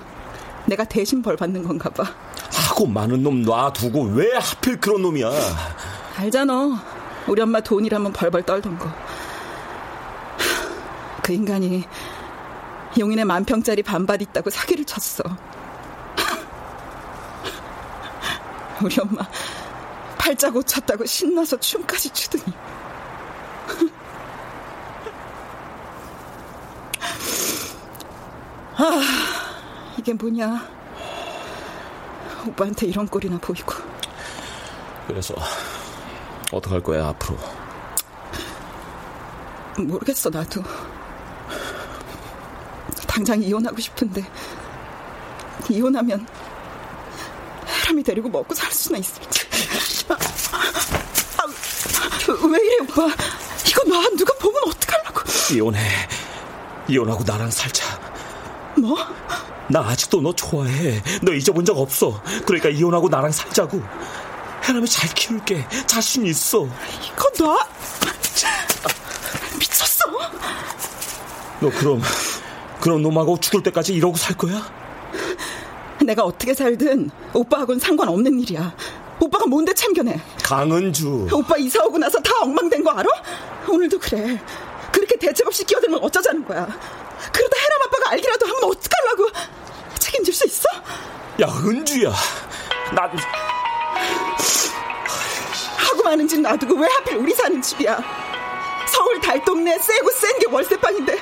내가 0.64 0.84
대신 0.84 1.20
벌 1.20 1.36
받는 1.36 1.64
건가 1.64 1.90
봐. 1.90 2.04
하고 2.54 2.86
많은 2.86 3.22
놈 3.22 3.42
놔두고 3.42 4.04
왜 4.14 4.32
하필 4.38 4.80
그런 4.80 5.02
놈이야? 5.02 5.30
알잖아. 6.16 6.82
우리 7.26 7.42
엄마 7.42 7.60
돈이라면 7.60 8.14
벌벌 8.14 8.44
떨던 8.44 8.78
거. 8.78 8.90
그 11.22 11.34
인간이 11.34 11.84
용인에 12.98 13.24
만 13.24 13.44
평짜리 13.44 13.82
반밭 13.82 14.22
있다고 14.22 14.50
사기를 14.50 14.84
쳤어. 14.84 15.24
우리 18.82 18.96
엄마 19.00 19.22
팔자 20.18 20.50
고쳤다고 20.50 21.04
신나서 21.04 21.58
춤까지 21.58 22.10
추더니. 22.10 22.44
아, 28.76 29.00
이게 29.98 30.12
뭐냐. 30.12 30.68
오빠한테 32.46 32.86
이런 32.86 33.06
꼴이나 33.06 33.38
보이고. 33.38 33.74
그래서 35.06 35.34
어떡할 36.52 36.82
거야 36.82 37.08
앞으로? 37.08 37.38
모르겠어 39.78 40.30
나도 40.30 40.62
당장 43.14 43.40
이혼하고 43.40 43.80
싶은데 43.80 44.24
이혼하면 45.68 46.26
사람이 47.64 48.02
데리고 48.02 48.28
먹고 48.28 48.52
살 48.56 48.72
수나 48.72 48.98
있을지. 48.98 49.46
아, 50.08 50.16
왜 52.48 52.58
이래 52.58 52.76
오빠? 52.82 53.06
이거 53.68 53.84
나 53.84 54.08
누가 54.16 54.34
보면 54.40 54.60
어떡하려고? 54.66 55.22
이혼해. 55.52 55.80
이혼하고 56.88 57.22
나랑 57.22 57.52
살자. 57.52 58.00
뭐? 58.76 58.98
나 59.68 59.80
아직도 59.80 60.20
너 60.20 60.34
좋아해. 60.34 61.00
너 61.22 61.32
잊어본 61.32 61.64
적 61.64 61.78
없어. 61.78 62.20
그러니까 62.44 62.68
이혼하고 62.68 63.08
나랑 63.08 63.30
살자고. 63.30 63.80
해남이 64.64 64.88
잘 64.88 65.08
키울게. 65.10 65.68
자신 65.86 66.26
있어. 66.26 66.66
이거 66.66 67.30
나 67.38 67.68
미쳤어. 69.56 70.04
너 71.60 71.70
그럼 71.70 72.02
그럼 72.84 73.00
놈하고 73.00 73.40
죽을 73.40 73.62
때까지 73.62 73.94
이러고 73.94 74.18
살 74.18 74.36
거야? 74.36 74.60
내가 76.04 76.22
어떻게 76.22 76.52
살든 76.52 77.10
오빠하고는 77.32 77.80
상관없는 77.80 78.40
일이야. 78.40 78.76
오빠가 79.20 79.46
뭔데 79.46 79.72
참견해? 79.72 80.20
강은주. 80.42 81.28
오빠 81.32 81.56
이사 81.56 81.82
오고 81.82 81.96
나서 81.96 82.20
다 82.20 82.30
엉망된 82.42 82.84
거 82.84 82.90
알아? 82.90 83.08
오늘도 83.68 83.98
그래. 84.00 84.38
그렇게 84.92 85.16
대책 85.16 85.46
없이 85.46 85.64
끼어들면 85.64 85.98
어쩌자는 86.04 86.44
거야? 86.44 86.66
그러다 87.32 87.56
해남 87.56 87.82
아빠가 87.86 88.10
알기라도 88.10 88.46
하면 88.48 88.64
어떡하려고? 88.64 89.28
책임질 89.98 90.34
수 90.34 90.46
있어? 90.46 90.68
야 91.40 91.46
은주야. 91.64 92.12
난 92.94 93.10
하고 95.78 96.02
많은 96.02 96.28
짓 96.28 96.38
놔두고 96.38 96.74
왜 96.74 96.86
하필 96.86 97.16
우리 97.16 97.32
사는 97.32 97.62
집이야? 97.62 97.98
서울 98.92 99.18
달동네 99.22 99.78
세고 99.78 100.10
센 100.10 100.38
게 100.38 100.46
월세방인데 100.50 101.18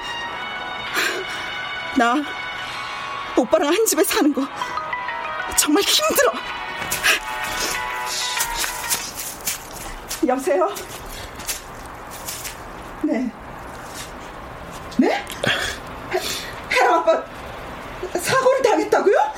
나 1.96 2.16
오빠랑 3.36 3.68
한 3.68 3.86
집에 3.86 4.02
사는 4.02 4.32
거 4.32 4.46
정말 5.56 5.82
힘들어. 5.82 6.32
여보세요? 10.26 10.72
네. 13.02 13.30
네? 14.96 15.26
해랑 16.70 16.94
아빠 16.94 17.22
사고를 18.18 18.62
당했다고요? 18.62 19.31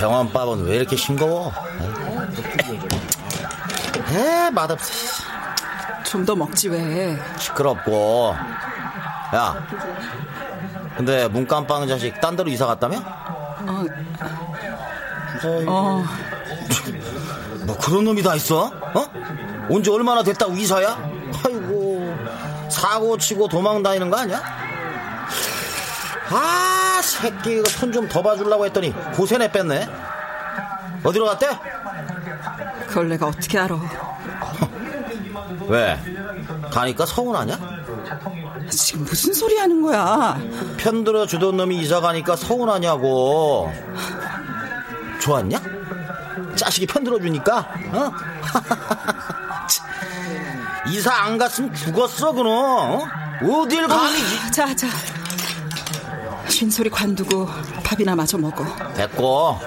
병원밥은 0.00 0.64
왜 0.64 0.76
이렇게 0.76 0.96
싱거워? 0.96 1.52
에, 4.12 4.50
맛없어. 4.50 5.20
좀 6.04 6.24
더 6.24 6.34
먹지 6.34 6.68
왜? 6.70 7.18
시끄럽고. 7.38 8.34
야, 9.34 9.54
근데 10.96 11.28
문간빵 11.28 11.86
자식 11.86 12.18
딴 12.20 12.34
데로 12.34 12.48
이사 12.48 12.66
갔다며? 12.66 12.96
어, 12.98 13.84
어, 15.68 16.04
뭐 17.66 17.76
그런 17.78 18.04
놈이 18.04 18.22
다 18.22 18.34
있어? 18.36 18.66
어? 18.94 19.04
온 19.68 19.82
지 19.84 19.90
얼마나 19.90 20.22
됐다고 20.22 20.54
이사야? 20.54 20.98
아이고, 21.46 22.16
사고 22.70 23.16
치고 23.18 23.46
도망 23.48 23.82
다니는 23.82 24.10
거 24.10 24.16
아니야? 24.16 24.42
아, 26.32 27.00
새끼 27.02 27.58
이거 27.58 27.68
손 27.68 27.92
좀 27.92 28.08
더 28.08 28.20
봐주려고 28.22 28.64
했더니 28.66 28.92
고세네 29.20 29.52
뺐네. 29.52 29.86
어디로 31.04 31.26
갔대? 31.26 31.46
그걸 32.86 33.10
내가 33.10 33.26
어떻게 33.26 33.58
알아? 33.58 33.78
왜? 35.68 36.00
가니까 36.70 37.04
서운하냐? 37.04 37.58
지금 38.70 39.04
무슨 39.04 39.34
소리 39.34 39.58
하는 39.58 39.82
거야? 39.82 40.40
편들어 40.78 41.26
주던 41.26 41.58
놈이 41.58 41.76
이사 41.80 42.00
가니까 42.00 42.34
서운하냐고. 42.34 43.70
좋았냐? 45.20 45.60
자식이 46.56 46.86
편들어 46.86 47.18
주니까, 47.20 47.68
어? 47.92 48.10
이사 50.88 51.12
안 51.12 51.36
갔으면 51.36 51.74
죽었어, 51.74 52.32
그놈. 52.32 52.50
어? 52.54 53.06
어딜 53.42 53.86
감히. 53.86 54.18
자, 54.50 54.74
자. 54.74 54.88
쉰소리 56.60 56.90
관두고 56.90 57.48
밥이나 57.82 58.14
마저 58.14 58.36
먹어. 58.36 58.66
됐고. 58.92 59.58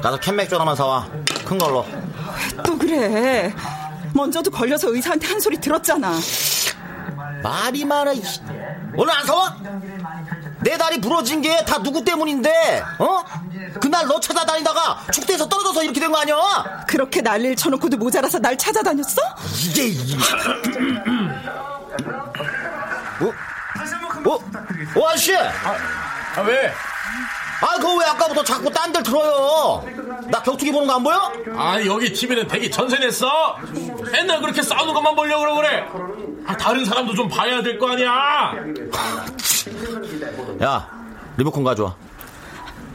가서 0.00 0.16
캔맥주 0.20 0.54
하나만 0.54 0.76
사와. 0.76 1.08
큰 1.44 1.58
걸로. 1.58 1.84
또 2.64 2.78
그래. 2.78 3.52
먼저도 4.14 4.52
걸려서 4.52 4.94
의사한테 4.94 5.26
한 5.26 5.40
소리 5.40 5.56
들었잖아. 5.58 6.16
말이 7.42 7.84
많아, 7.84 8.12
이 8.12 8.22
오늘 8.96 9.12
안 9.16 9.26
사와? 9.26 9.56
내 10.60 10.78
다리 10.78 11.00
부러진 11.00 11.42
게 11.42 11.64
다 11.64 11.82
누구 11.82 12.04
때문인데, 12.04 12.82
어? 13.00 13.24
그날 13.80 14.06
너 14.06 14.20
찾아다니다가 14.20 15.06
축대에서 15.12 15.48
떨어져서 15.48 15.82
이렇게 15.82 15.98
된 15.98 16.12
거 16.12 16.18
아니야? 16.20 16.84
그렇게 16.86 17.20
난리를 17.20 17.56
쳐놓고도 17.56 17.96
모자라서 17.96 18.38
날 18.38 18.56
찾아다녔어? 18.56 19.20
이게, 19.68 19.88
이 19.88 20.16
어, 24.96 25.08
아저씨! 25.08 25.36
아, 25.36 26.40
왜? 26.46 26.72
아, 27.62 27.76
그거 27.78 27.96
왜 27.96 28.04
아까부터 28.06 28.44
자꾸 28.44 28.70
딴 28.70 28.92
데 28.92 29.02
들어요? 29.02 29.82
나 30.30 30.42
격투기 30.42 30.72
보는 30.72 30.86
거 30.86 30.94
안 30.94 31.02
보여? 31.02 31.32
아, 31.56 31.80
여기 31.86 32.12
TV는 32.12 32.48
되게 32.48 32.68
전세냈어? 32.70 33.58
맨날 34.12 34.40
그렇게 34.40 34.60
싸우는 34.62 34.92
것만 34.92 35.14
보려고 35.16 35.56
그래. 35.56 35.86
아, 36.46 36.56
다른 36.56 36.84
사람도 36.84 37.14
좀 37.14 37.28
봐야 37.28 37.62
될 37.62 37.78
거 37.78 37.92
아니야. 37.92 38.52
야, 40.62 40.88
리모컨 41.36 41.64
가져와. 41.64 41.94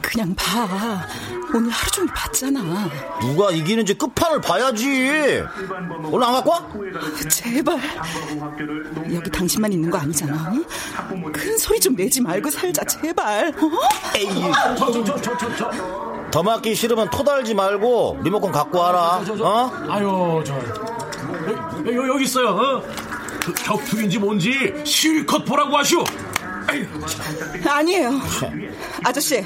그냥 0.01 0.33
봐. 0.35 1.05
오늘 1.53 1.69
하루 1.69 1.91
종일 1.91 2.13
봤잖아. 2.13 2.89
누가 3.21 3.51
이기는지 3.51 3.93
끝판을 3.97 4.41
봐야지. 4.41 5.43
오늘 6.05 6.27
안 6.27 6.33
갖고 6.33 6.51
와? 6.51 6.67
제발. 7.29 7.79
여기 9.13 9.29
당신만 9.29 9.71
있는 9.73 9.89
거 9.89 9.97
아니잖아. 9.97 10.53
응? 10.53 11.31
큰 11.31 11.57
소리 11.57 11.79
좀 11.79 11.95
내지 11.95 12.21
말고 12.21 12.49
살자, 12.49 12.83
제발. 12.85 13.49
어? 13.49 14.17
에이. 14.17 14.29
저, 14.77 14.91
저, 14.91 15.03
저, 15.03 15.21
저, 15.21 15.37
저, 15.37 15.55
저. 15.55 15.71
더 16.31 16.41
맞기 16.41 16.73
싫으면 16.75 17.09
토달지 17.09 17.53
말고 17.53 18.21
리모컨 18.23 18.51
갖고 18.51 18.79
와라. 18.79 19.21
어? 19.41 19.71
아유, 19.89 20.41
저. 20.45 20.55
여기, 21.83 21.97
여기, 21.97 22.07
여기 22.09 22.23
있어요, 22.23 22.47
어? 22.49 22.83
그 23.43 23.53
격투기인지 23.53 24.19
뭔지 24.19 24.73
실컷 24.85 25.43
보라고 25.43 25.77
하시오. 25.77 26.03
아유, 26.67 26.85
아니에요. 27.67 28.11
아저씨, 29.03 29.43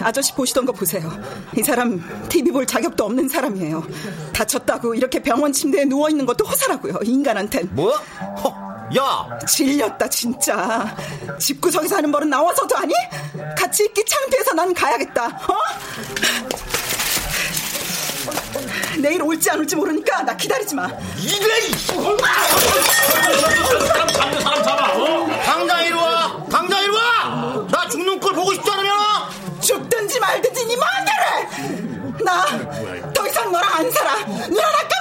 아저씨 0.00 0.32
보시던 0.34 0.66
거 0.66 0.72
보세요. 0.72 1.10
이 1.56 1.62
사람 1.62 2.00
TV 2.28 2.52
볼 2.52 2.66
자격도 2.66 3.04
없는 3.04 3.28
사람이에요. 3.28 3.84
다쳤다고 4.32 4.94
이렇게 4.94 5.22
병원 5.22 5.52
침대에 5.52 5.84
누워 5.84 6.08
있는 6.08 6.26
것도 6.26 6.44
허사라고요. 6.44 6.98
인간한텐. 7.02 7.70
뭐야? 7.72 7.96
허, 8.42 8.48
야, 8.98 9.38
질렸다 9.46 10.08
진짜. 10.08 10.96
집구석에 11.38 11.88
사는 11.88 12.10
벌은 12.10 12.28
나와서도 12.30 12.76
아니? 12.76 12.92
같이 13.56 13.84
있기 13.84 14.04
창피해서 14.04 14.54
난 14.54 14.72
가야겠다. 14.74 15.26
어? 15.26 15.54
내일 18.98 19.22
올지 19.22 19.50
안 19.50 19.58
올지 19.58 19.76
모르니까 19.76 20.22
나 20.22 20.36
기다리지 20.36 20.74
마. 20.74 20.86
이래! 21.20 21.60
사람 23.86 24.08
잡는 24.08 24.40
사람 24.40 24.62
잡아, 24.62 24.92
어? 24.94 25.26
당장 25.44 25.84
이리 25.84 25.92
와! 25.92 26.44
당장 26.50 26.82
이리 26.82 26.90
와! 26.90 27.66
나 27.70 27.88
죽는 27.88 28.18
꼴 28.20 28.32
보고 28.34 28.52
싶지 28.54 28.70
않으면 28.70 28.92
죽든지 29.60 30.18
말든지 30.20 30.66
네 30.66 30.76
마음대로 30.76 31.24
해. 31.26 32.15
나 32.26 32.44
더 33.14 33.26
이상 33.26 33.50
너랑 33.52 33.72
안 33.74 33.90
살아. 33.90 34.14
깜 34.16 34.95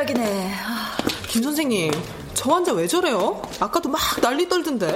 또 0.00 0.06
시작이네. 0.06 0.52
김 1.28 1.42
선생님, 1.42 1.92
저 2.34 2.50
환자 2.52 2.72
왜 2.72 2.86
저래요? 2.86 3.40
아까도 3.60 3.88
막 3.88 4.00
난리 4.22 4.48
떨던데. 4.48 4.94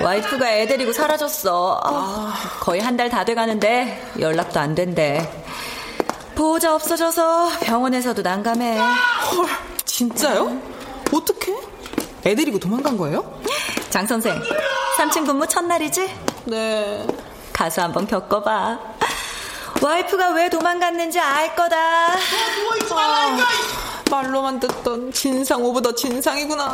와이프가 0.00 0.50
애 0.52 0.66
데리고 0.66 0.92
사라졌어. 0.92 1.80
아, 1.84 2.34
거의 2.60 2.80
한 2.80 2.96
달 2.96 3.08
다 3.10 3.24
돼가는데 3.24 4.12
연락도 4.18 4.58
안 4.58 4.74
된대. 4.74 5.30
보호자 6.34 6.74
없어져서 6.74 7.50
병원에서도 7.60 8.22
난감해. 8.22 8.78
헐, 8.78 9.46
진짜요? 9.84 10.60
어떻게? 11.12 11.54
애 12.26 12.34
데리고 12.34 12.58
도망간 12.58 12.96
거예요? 12.96 13.40
장 13.90 14.06
선생, 14.06 14.40
3층 14.98 15.26
근무 15.26 15.46
첫날이지? 15.46 16.10
네. 16.46 17.06
가서 17.52 17.82
한번 17.82 18.06
겪어봐. 18.06 18.78
와이프가 19.82 20.30
왜 20.30 20.48
도망갔는지 20.50 21.20
알 21.20 21.54
거다. 21.54 21.76
아, 21.76 22.16
말로만 23.30 24.60
듣던 24.60 25.12
진상 25.12 25.62
of 25.62 25.80
the 25.82 25.94
진상이구나. 25.94 26.64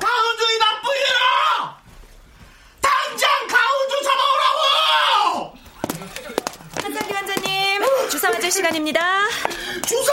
가운주이 0.00 0.58
나쁜 0.58 0.90
이라! 0.96 1.76
당장 2.80 3.28
가운주 3.48 4.02
잡아오라고! 4.04 5.56
한상규 6.82 7.14
환자님, 7.14 7.82
주사 8.10 8.30
맞을 8.30 8.50
시간입니다. 8.50 9.28
주사! 9.86 10.12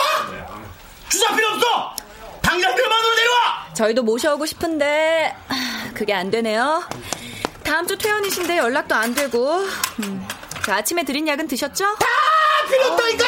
주사 1.10 1.36
필요 1.36 1.48
없어! 1.50 1.96
당장 2.42 2.74
병원으로 2.76 3.16
내려와! 3.16 3.68
저희도 3.74 4.04
모셔오고 4.04 4.46
싶은데 4.46 5.36
그게 5.94 6.14
안 6.14 6.32
되네요. 6.32 6.84
다음 7.64 7.86
주 7.86 7.98
퇴원이신데 7.98 8.58
연락도 8.58 8.96
안 8.96 9.14
되고. 9.14 9.66
음, 10.00 10.28
자, 10.66 10.78
아침에 10.78 11.04
드린 11.04 11.28
약은 11.28 11.48
드셨죠? 11.48 11.84
다 11.96 12.06
필요 12.70 12.86
없다니까! 12.88 13.26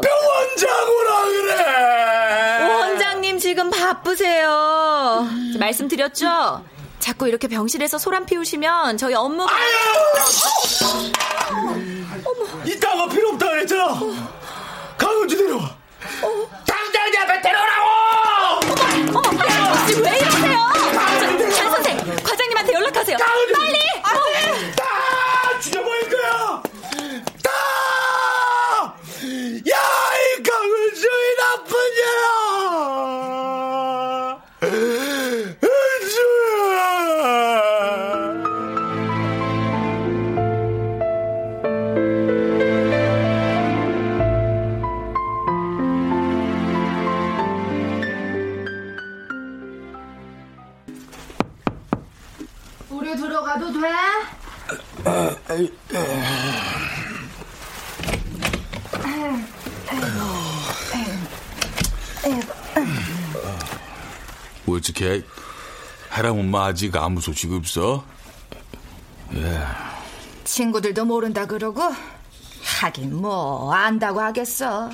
병원장 0.00 0.70
오라 0.88 1.24
그래! 1.24 2.64
오 2.64 2.78
원장님 2.78 3.38
지금 3.38 3.70
바쁘세요. 3.70 5.26
말씀드렸죠? 5.58 6.64
자꾸 7.00 7.26
이렇게 7.26 7.48
병실에서 7.48 7.98
소란 7.98 8.24
피우시면 8.26 8.98
저희 8.98 9.14
업무가. 9.14 9.52
이따가 12.64 13.08
필요 13.08 13.30
없다 13.30 13.46
그랬잖아. 13.48 14.00
강은주 14.96 15.36
데려와. 15.36 15.74
당 16.20 16.59
어떻게 64.84 65.22
해랑 66.12 66.38
엄마 66.40 66.66
아직 66.66 66.96
아무 66.96 67.20
소식 67.20 67.52
없어? 67.52 68.04
친구들도 70.44 71.04
모른다 71.04 71.46
그러고 71.46 71.82
하긴 72.80 73.14
뭐 73.16 73.72
안다고 73.72 74.20
하겠어. 74.20 74.90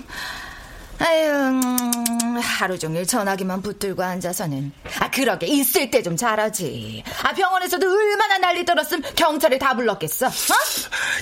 아유 0.98 1.28
음, 1.30 2.38
하루 2.40 2.78
종일 2.78 3.06
전화기만 3.06 3.60
붙들고 3.62 4.02
앉아서는 4.02 4.72
아 4.98 5.10
그러게 5.10 5.46
있을 5.46 5.90
때 5.90 6.02
좀 6.02 6.16
잘하지. 6.16 7.04
아 7.22 7.32
병원에서도 7.32 7.86
얼마나 7.86 8.38
난리 8.38 8.64
떨었음 8.64 9.02
경찰에 9.14 9.58
다 9.58 9.74
불렀겠어. 9.74 10.26
어? 10.26 10.30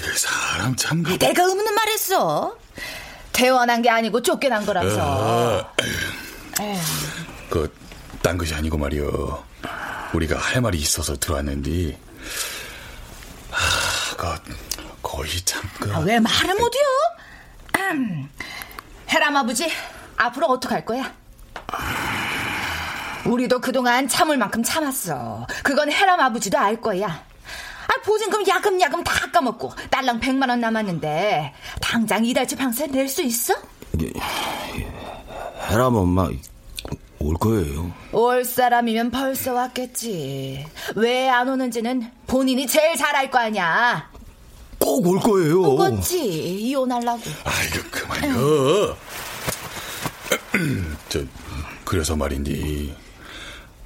그 0.02 0.18
사람 0.18 0.74
참 0.76 1.02
그... 1.02 1.18
내가 1.18 1.44
없는 1.44 1.74
말했어. 1.74 2.56
태어난 3.32 3.82
게 3.82 3.90
아니고 3.90 4.22
쫓겨난 4.22 4.64
거라서. 4.64 5.64
어, 6.60 6.80
그, 7.50 7.72
딴 8.24 8.38
것이 8.38 8.54
아니고 8.54 8.78
말이여. 8.78 9.44
우리가 10.14 10.38
할 10.38 10.62
말이 10.62 10.78
있어서 10.78 11.14
들어왔는데, 11.14 11.98
하, 13.50 14.16
그, 14.16 14.56
거의 15.02 15.30
참, 15.44 15.60
그. 15.78 15.92
아, 15.94 15.98
왜 15.98 16.18
말을 16.18 16.54
못해요? 16.54 16.82
음, 17.80 18.30
해람 19.10 19.36
아버지 19.36 19.70
앞으로 20.16 20.46
어떡할 20.46 20.86
거야? 20.86 21.12
우리도 23.26 23.60
그동안 23.60 24.08
참을 24.08 24.38
만큼 24.38 24.62
참았어. 24.62 25.46
그건 25.62 25.92
해람 25.92 26.18
아버지도 26.18 26.56
알 26.56 26.80
거야. 26.80 27.08
아, 27.08 27.92
보증금 28.06 28.46
야금야금 28.48 29.04
다 29.04 29.30
까먹고 29.30 29.74
딸랑 29.90 30.20
100만 30.20 30.48
원 30.48 30.60
남았는데 30.60 31.52
당장 31.82 32.24
이달치 32.24 32.56
방세 32.56 32.86
낼 32.86 33.06
수 33.06 33.20
있어? 33.22 33.52
해람 35.68 35.94
엄마 35.96 36.28
올 37.24 37.36
거예요. 37.36 37.92
올 38.12 38.44
사람이면 38.44 39.10
벌써 39.10 39.54
왔겠지. 39.54 40.66
왜 40.96 41.28
안 41.28 41.48
오는지는 41.48 42.10
본인이 42.26 42.66
제일 42.66 42.96
잘 42.96 43.14
알 43.16 43.30
거 43.30 43.38
아니야. 43.38 44.10
꼭 44.78 45.06
올 45.06 45.18
거예요. 45.20 45.62
오겠지. 45.62 46.18
이혼하려고. 46.60 47.22
아이고, 47.44 47.90
그만요. 47.90 48.96
저, 51.08 51.20
그래서 51.84 52.14
말인데, 52.16 52.94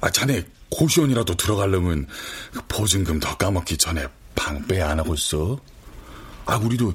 아, 0.01 0.09
자네 0.09 0.43
고시원이라도 0.69 1.35
들어가려면 1.35 2.07
그 2.51 2.61
보증금 2.67 3.19
더 3.19 3.35
까먹기 3.37 3.77
전에 3.77 4.05
방 4.35 4.65
빼야 4.67 4.89
안 4.89 4.99
하고 4.99 5.13
있어? 5.13 5.57
아, 6.45 6.57
우리도 6.57 6.93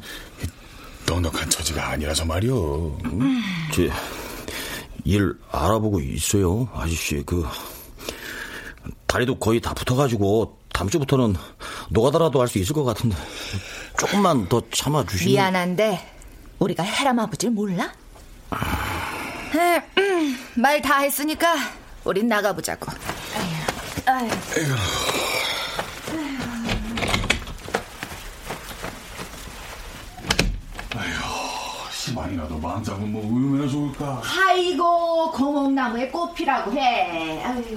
넉넉한 1.07 1.51
처지가 1.51 1.89
아니라서 1.91 2.25
말이오. 2.25 2.99
응? 3.07 3.43
제, 3.73 3.91
일 5.05 5.35
알아보고 5.51 6.01
있어요, 6.01 6.69
아저씨. 6.75 7.23
그, 7.27 7.47
다리도 9.07 9.39
거의 9.39 9.61
다 9.61 9.75
붙어가지고, 9.75 10.59
다음 10.73 10.89
주부터는 10.89 11.37
노가다라도 11.91 12.41
할 12.41 12.49
수 12.49 12.59
있을 12.59 12.75
것 12.75 12.85
같은데, 12.85 13.17
조금만 13.99 14.49
더 14.49 14.63
참아 14.73 15.05
주시면. 15.07 15.33
미안한데, 15.33 16.13
우리가 16.59 16.83
해람 16.83 17.19
아버지를 17.21 17.53
몰라? 17.53 17.93
말 20.57 20.81
다 20.83 20.99
했으니까, 21.01 21.55
우린 22.05 22.27
나가보자고. 22.29 22.87
아휴. 24.07 24.27
아휴. 24.27 24.31
아휴, 32.25 32.31
시만이라도 32.31 32.59
망작은 32.59 33.13
뭐 33.13 33.23
좋을까. 33.69 34.23
아이고, 34.25 35.31
고목나무에 35.33 36.09
꽃피라고 36.09 36.73
해. 36.73 37.43
아이고. 37.43 37.77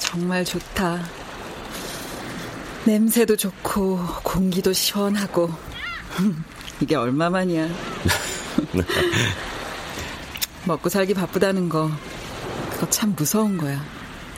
정말 0.00 0.44
좋다. 0.44 0.98
냄새도 2.84 3.36
좋고 3.36 4.00
공기도 4.24 4.72
시원하고 4.72 5.48
이게 6.80 6.96
얼마만이야. 6.96 7.68
먹고 10.64 10.88
살기 10.88 11.14
바쁘다는 11.14 11.68
거 11.68 11.90
그거 12.72 12.90
참 12.90 13.14
무서운 13.16 13.56
거야. 13.56 13.80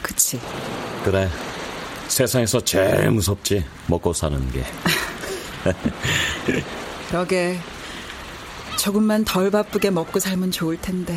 그치? 0.02 0.38
그래. 1.04 1.30
세상에서 2.08 2.62
제일 2.64 3.10
무섭지. 3.10 3.64
먹고 3.86 4.12
사는 4.12 4.52
게. 4.52 4.64
그러게. 7.08 7.58
조금만 8.76 9.24
덜 9.24 9.50
바쁘게 9.50 9.90
먹고 9.90 10.18
살면 10.18 10.50
좋을 10.50 10.78
텐데. 10.80 11.16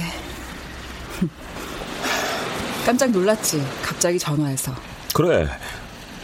깜짝 2.85 3.09
놀랐지. 3.09 3.65
갑자기 4.05 4.19
전화해서. 4.19 4.71
그래. 5.15 5.47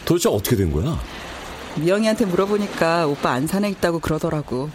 도대체 0.05 0.29
어떻게 0.29 0.55
된 0.55 0.71
거야? 0.71 1.01
미영이한테 1.77 2.25
물어보니까 2.25 3.07
오빠 3.07 3.31
안산에 3.31 3.71
있다고 3.71 3.97
그러더라고. 3.99 4.69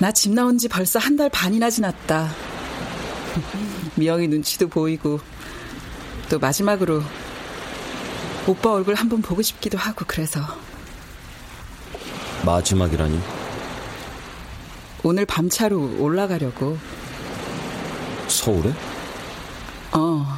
나 0.00 0.10
집 0.10 0.32
나온 0.32 0.58
지 0.58 0.66
벌써 0.66 0.98
한 0.98 1.16
달 1.16 1.28
반이나 1.30 1.70
지났다. 1.70 2.28
미영이 3.94 4.26
눈치도 4.26 4.66
보이고 4.66 5.20
또 6.28 6.40
마지막으로 6.40 7.02
오빠 8.48 8.72
얼굴 8.72 8.96
한번 8.96 9.22
보고 9.22 9.40
싶기도 9.40 9.78
하고 9.78 10.04
그래서 10.08 10.40
마지막이라니? 12.44 13.20
오늘 15.04 15.24
밤차로 15.24 15.98
올라가려고. 16.00 16.76
서울에? 18.26 18.72
어. 19.92 20.37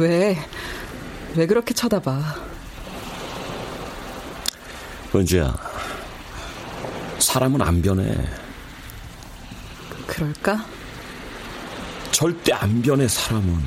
왜? 0.00 0.38
왜 1.36 1.46
그렇게 1.46 1.74
쳐다봐? 1.74 2.20
은주야, 5.14 5.54
사람은 7.18 7.60
안 7.60 7.82
변해. 7.82 8.16
그럴까? 10.06 10.64
절대 12.12 12.52
안 12.52 12.80
변해, 12.80 13.06
사람은. 13.06 13.62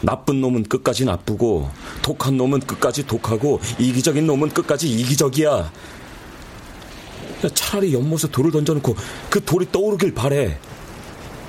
나쁜 0.00 0.40
놈은 0.40 0.62
끝까지 0.62 1.04
나쁘고, 1.04 1.70
독한 2.00 2.38
놈은 2.38 2.60
끝까지 2.60 3.06
독하고, 3.06 3.60
이기적인 3.78 4.26
놈은 4.26 4.48
끝까지 4.48 4.88
이기적이야. 4.88 5.50
야, 5.50 7.48
차라리 7.54 7.92
연못에 7.92 8.28
돌을 8.30 8.50
던져놓고 8.50 8.96
그 9.28 9.44
돌이 9.44 9.70
떠오르길 9.70 10.14
바래. 10.14 10.58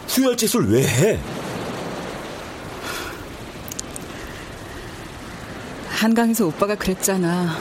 후회할 0.08 0.36
짓을 0.36 0.70
왜 0.70 0.84
해? 0.86 1.20
한강에서 6.02 6.48
오빠가 6.48 6.74
그랬잖아. 6.74 7.56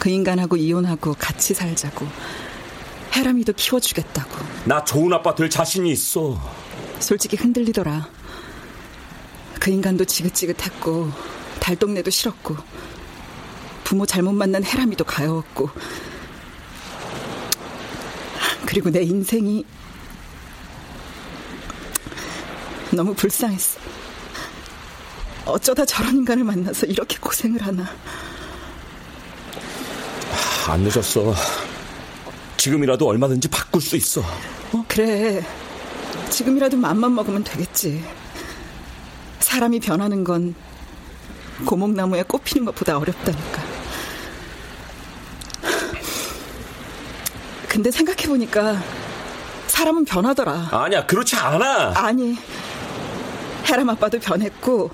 그 0.00 0.08
인간하고 0.08 0.56
이혼하고 0.56 1.14
같이 1.16 1.54
살자고. 1.54 2.04
해람이도 3.12 3.52
키워주겠다고. 3.52 4.30
나 4.64 4.82
좋은 4.82 5.12
아빠 5.12 5.32
될 5.32 5.48
자신이 5.48 5.88
있어. 5.92 6.36
솔직히 6.98 7.36
흔들리더라. 7.36 8.08
그 9.60 9.70
인간도 9.70 10.04
지긋지긋했고 10.04 11.12
달동네도 11.60 12.10
싫었고 12.10 12.56
부모 13.84 14.04
잘못 14.04 14.32
만난 14.32 14.64
해람이도 14.64 15.04
가여웠고 15.04 15.70
그리고 18.66 18.90
내 18.90 19.02
인생이 19.02 19.64
너무 22.90 23.14
불쌍했어. 23.14 23.99
어쩌다 25.46 25.84
저런 25.84 26.16
인간을 26.16 26.44
만나서 26.44 26.86
이렇게 26.86 27.16
고생을 27.18 27.60
하나. 27.62 27.84
안 30.68 30.80
늦었어. 30.82 31.34
지금이라도 32.56 33.06
얼마든지 33.06 33.48
바꿀 33.48 33.80
수 33.80 33.96
있어. 33.96 34.20
어? 34.72 34.84
그래. 34.86 35.44
지금이라도 36.28 36.76
맘만 36.76 37.14
먹으면 37.14 37.42
되겠지. 37.42 38.04
사람이 39.40 39.80
변하는 39.80 40.22
건 40.22 40.54
고목나무에 41.64 42.22
꽃 42.24 42.44
피는 42.44 42.64
것보다 42.66 42.98
어렵다니까. 42.98 43.62
근데 47.68 47.90
생각해보니까 47.90 48.80
사람은 49.66 50.04
변하더라. 50.04 50.68
아니야, 50.72 51.06
그렇지 51.06 51.36
않아. 51.36 51.92
아니. 51.96 52.36
해람 53.66 53.88
아빠도 53.88 54.18
변했고, 54.18 54.90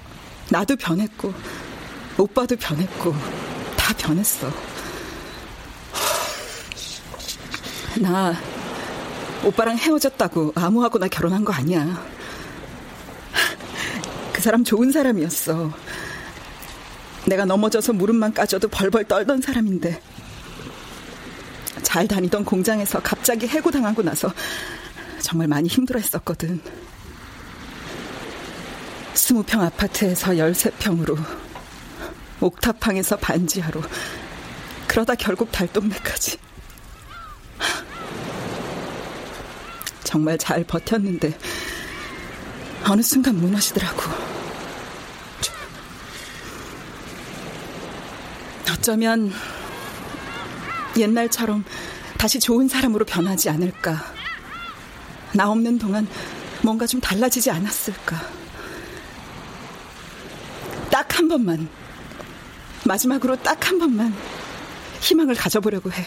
나도 0.51 0.77
변했고, 0.77 1.33
오빠도 2.19 2.57
변했고, 2.57 3.15
다 3.77 3.95
변했어. 3.97 4.51
나 8.01 8.35
오빠랑 9.45 9.79
헤어졌다고 9.79 10.53
아무하고나 10.55 11.09
결혼한 11.09 11.45
거 11.45 11.53
아니야. 11.53 12.05
그 14.33 14.41
사람 14.43 14.65
좋은 14.65 14.93
사람이었어. 14.93 15.73
내가 17.27 17.45
넘어져서 17.45 17.93
무릎만 17.93 18.35
까져도 18.35 18.69
벌벌 18.69 19.05
떨던 19.05 19.41
사람인데 19.41 20.01
잘 21.83 22.07
다니던 22.07 22.45
공장에서 22.45 23.01
갑자기 23.03 23.47
해고당하고 23.47 24.03
나서 24.03 24.33
정말 25.21 25.49
많이 25.49 25.69
힘들어 25.69 25.99
했었거든. 25.99 26.61
스무 29.27 29.43
평 29.43 29.61
아파트에서 29.61 30.39
열세 30.39 30.71
평으로 30.79 31.19
옥탑방에서 32.39 33.17
반지하로 33.17 33.83
그러다 34.87 35.17
결국 35.17 35.51
달동네까지 35.51 36.39
정말 40.05 40.39
잘 40.39 40.63
버텼는데 40.63 41.37
어느 42.85 43.03
순간 43.03 43.35
무너지더라고. 43.35 44.01
어쩌면 48.71 49.33
옛날처럼 50.97 51.65
다시 52.17 52.39
좋은 52.39 52.69
사람으로 52.69 53.05
변하지 53.05 53.51
않을까. 53.51 54.05
나 55.35 55.51
없는 55.51 55.79
동안 55.79 56.07
뭔가 56.63 56.87
좀 56.87 57.01
달라지지 57.01 57.51
않았을까. 57.51 58.36
딱 60.97 61.19
한 61.19 61.29
번만, 61.29 61.69
마지막으로 62.87 63.37
딱 63.43 63.67
한 63.67 63.79
번만 63.79 64.15
희망을 65.01 65.35
가져보려고 65.35 65.93
해. 65.93 66.07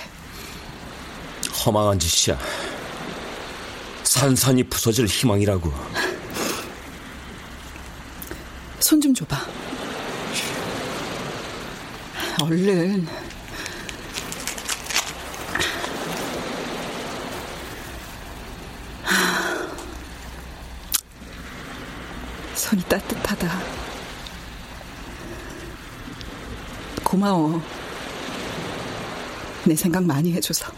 허망한 1.63 1.99
짓이야. 1.99 2.39
산산이 4.03 4.63
부서질 4.63 5.05
희망이라고. 5.05 5.71
손 8.79 8.99
좀 8.99 9.13
줘봐. 9.13 9.37
얼른. 12.41 13.07
손이 22.55 22.81
따뜻하다. 22.83 23.88
고마워. 27.09 27.59
내 29.65 29.75
생각 29.75 30.03
많이 30.03 30.31
해줘서. 30.31 30.71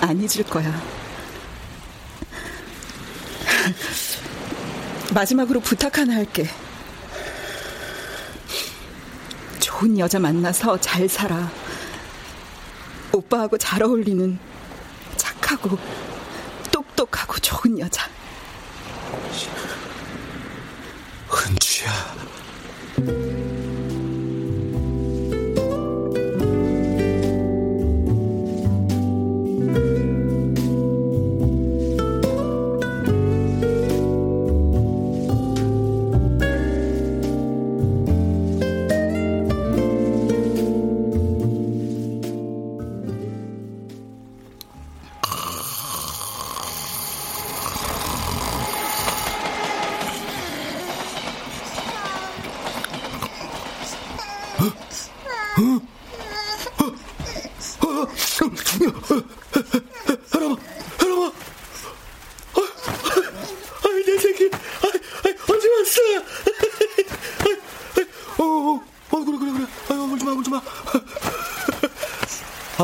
안 0.00 0.20
잊을 0.20 0.44
거야. 0.50 0.82
마지막으로 5.14 5.60
부탁 5.60 5.98
하나 5.98 6.16
할게. 6.16 6.48
좋은 9.60 9.96
여자 10.00 10.18
만나서 10.18 10.80
잘 10.80 11.08
살아. 11.08 11.48
오빠하고 13.12 13.56
잘 13.56 13.84
어울리는 13.84 14.36
착하고 15.16 15.78
똑똑하고 16.72 17.38
좋은 17.38 17.78
여자. 17.78 18.10
은주야. 21.30 22.15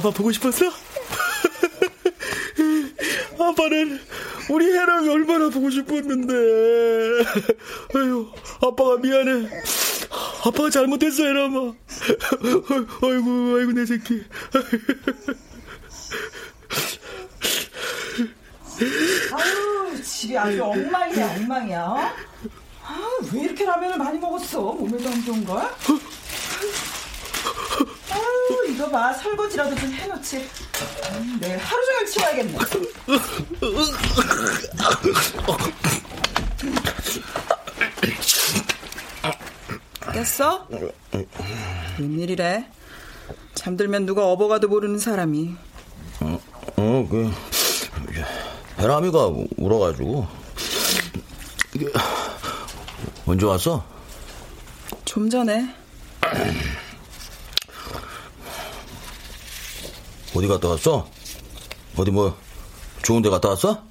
아빠 0.02 0.10
보고 0.10 0.32
싶었어? 0.32 0.66
아빠는 3.38 4.00
우리 4.50 4.72
해랑이 4.72 5.08
얼마나 5.08 5.48
보고 5.48 5.70
싶었는데. 5.70 6.34
아유, 7.94 8.28
아빠가 8.60 8.96
미안해. 8.96 9.48
아빠가 10.44 10.70
잘못했어, 10.70 11.22
해람아. 11.22 11.72
아이고, 13.02 13.56
아이고, 13.58 13.72
내 13.72 13.86
새끼. 13.86 14.24
아유, 19.32 20.02
집이 20.02 20.36
아주 20.36 20.64
엉망이야, 20.64 21.34
엉망이야. 21.36 21.84
어? 21.84 21.96
아, 22.84 22.98
왜 23.32 23.42
이렇게 23.42 23.64
라면을 23.64 23.96
많이 23.98 24.18
먹었어? 24.18 24.60
몸에도 24.60 25.08
안 25.08 25.24
좋은 25.24 25.44
걸? 25.44 25.58
아유, 28.10 28.61
이거 28.72 28.88
봐. 28.88 29.12
설거지라도 29.12 29.74
좀 29.76 29.92
해놓지. 29.92 30.48
음, 31.12 31.38
내일 31.40 31.58
하루 31.58 31.84
종일 31.84 32.06
치워야겠네. 32.06 32.58
깼어? 40.12 40.68
웬일이래? 41.98 42.66
잠들면 43.54 44.06
누가 44.06 44.26
업어가도 44.26 44.68
모르는 44.68 44.98
사람이. 44.98 45.54
어, 46.20 46.40
어, 46.76 47.08
그, 47.10 47.30
해람이가 48.78 49.32
울어가지고. 49.58 50.26
언제 53.26 53.46
왔어? 53.46 53.84
좀 55.04 55.28
전에 55.28 55.74
어디 60.34 60.48
갔다 60.48 60.68
왔어? 60.68 61.08
어디 61.96 62.10
뭐, 62.10 62.36
좋은 63.02 63.22
데 63.22 63.28
갔다 63.28 63.50
왔어? 63.50 63.82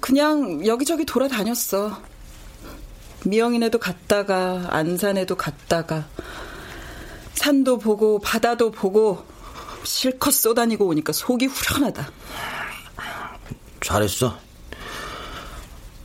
그냥 0.00 0.64
여기저기 0.66 1.04
돌아다녔어. 1.04 2.00
미영이네도 3.24 3.78
갔다가 3.78 4.66
안산에도 4.70 5.36
갔다가 5.36 6.08
산도 7.34 7.78
보고 7.78 8.18
바다도 8.20 8.70
보고 8.72 9.24
실컷 9.84 10.32
쏘다니고 10.32 10.86
오니까 10.86 11.12
속이 11.12 11.46
후련하다. 11.46 12.10
잘했어. 13.80 14.36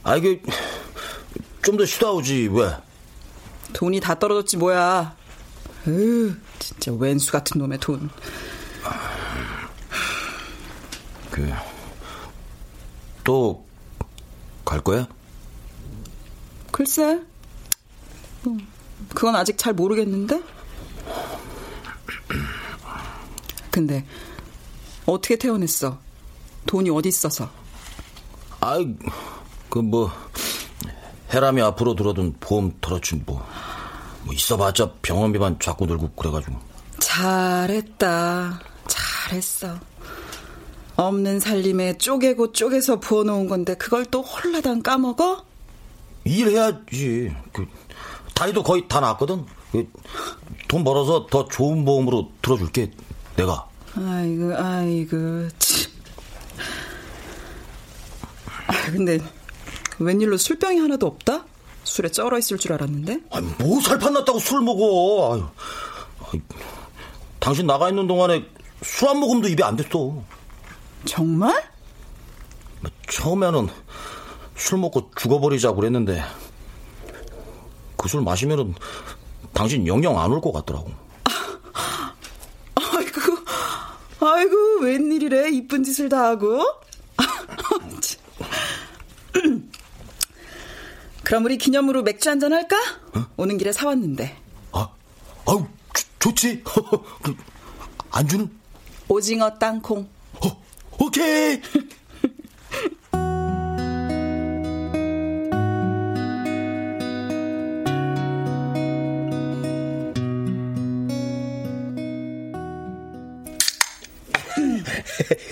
아 0.04 0.16
이게 0.16 0.42
좀 1.64 1.78
더 1.78 1.86
쉬다 1.86 2.12
오지 2.12 2.50
왜? 2.52 2.72
돈이 3.74 4.00
다 4.00 4.18
떨어졌지 4.18 4.58
뭐야. 4.58 5.16
으 5.88 6.36
진짜 6.60 6.92
왼수 6.94 7.32
같은 7.32 7.60
놈의 7.60 7.80
돈. 7.80 8.10
그 11.32 11.54
또 13.24 13.66
갈 14.66 14.82
거야? 14.82 15.08
글쎄. 16.72 17.22
음, 18.48 18.68
그건 19.14 19.36
아직 19.36 19.58
잘 19.58 19.74
모르겠는데? 19.74 20.42
근데 23.72 24.06
어떻게 25.06 25.36
태어냈어? 25.38 26.00
돈이 26.66 26.90
어디 26.90 27.10
있어서? 27.10 27.50
아이 28.60 28.96
그 29.70 29.80
뭐 29.80 30.12
해람이 31.34 31.62
앞으로 31.62 31.94
들어둔 31.96 32.34
보험 32.40 32.72
털어준 32.82 33.24
뭐, 33.26 33.46
뭐 34.24 34.34
있어봤자 34.34 34.94
병원비만 35.02 35.60
자꾸 35.60 35.86
들고 35.86 36.12
그래가지고 36.14 36.56
잘했다. 37.00 38.60
잘했어. 39.28 39.78
없는 40.96 41.40
살림에 41.40 41.98
쪼개고 41.98 42.54
쪼개서 42.54 43.00
부어놓은 43.00 43.48
건데 43.48 43.76
그걸 43.76 44.06
또 44.06 44.22
홀라당 44.22 44.82
까먹어? 44.82 45.46
일해야지. 46.24 47.36
그 47.54 47.68
다리도 48.34 48.64
거의 48.64 48.88
다 48.88 49.00
났거든. 49.00 49.46
그, 49.72 49.88
돈 50.68 50.84
벌어서 50.84 51.28
더 51.28 51.48
좋은 51.48 51.86
보험으로 51.86 52.32
들어줄게. 52.42 52.92
내가. 53.36 53.68
아이고 53.96 54.56
아이고 54.56 55.48
참. 55.60 55.92
아, 58.68 58.92
근데 58.92 59.20
웬일로 60.00 60.38
술병이 60.38 60.80
하나도 60.80 61.06
없다? 61.06 61.46
술에 61.84 62.10
쩔어 62.10 62.38
있을 62.38 62.58
줄 62.58 62.74
알았는데. 62.74 63.22
아니, 63.32 63.48
뭐 63.60 63.80
살판 63.82 64.14
났다고 64.14 64.40
술 64.40 64.62
먹어. 64.62 65.34
아유, 65.34 65.46
아유, 66.26 66.42
당신 67.40 67.66
나가 67.66 67.90
있는 67.90 68.08
동안에 68.08 68.46
술 68.84 69.10
한 69.10 69.18
모금도 69.18 69.48
입에 69.50 69.64
안 69.64 69.76
됐어. 69.76 70.24
정말? 71.06 71.64
처음에는 73.10 73.70
술 74.56 74.80
먹고 74.80 75.12
죽어버리자고 75.16 75.76
그랬는데 75.78 76.22
그 77.98 78.08
술 78.10 78.22
마시면은 78.22 78.74
당신 79.54 79.88
영영 79.88 80.20
안 80.20 80.32
올 80.32 80.40
것 80.42 80.52
같더라고. 80.52 80.92
아이고, 82.76 83.22
아이고, 84.20 84.80
웬일이래, 84.82 85.50
이쁜 85.52 85.84
짓을 85.84 86.10
다 86.10 86.26
하고. 86.26 86.62
그럼 91.24 91.44
우리 91.46 91.58
기념으로 91.58 92.04
맥주 92.04 92.30
한잔 92.30 92.54
할까? 92.54 92.78
오는 93.36 93.58
길에 93.58 93.72
사왔는데. 93.72 94.38
아, 94.72 94.90
아우, 95.46 95.66
좋, 96.20 96.34
지 96.36 96.64
그, 96.64 97.36
안주는? 98.12 98.57
오징어 99.10 99.58
땅콩. 99.58 100.08
어, 100.44 100.64
오케이! 101.00 101.62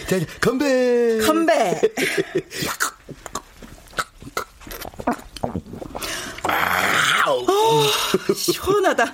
자, 0.07 0.17
건배! 0.41 1.19
건배! 1.25 1.81
어, 7.27 8.33
시원하다. 8.33 9.05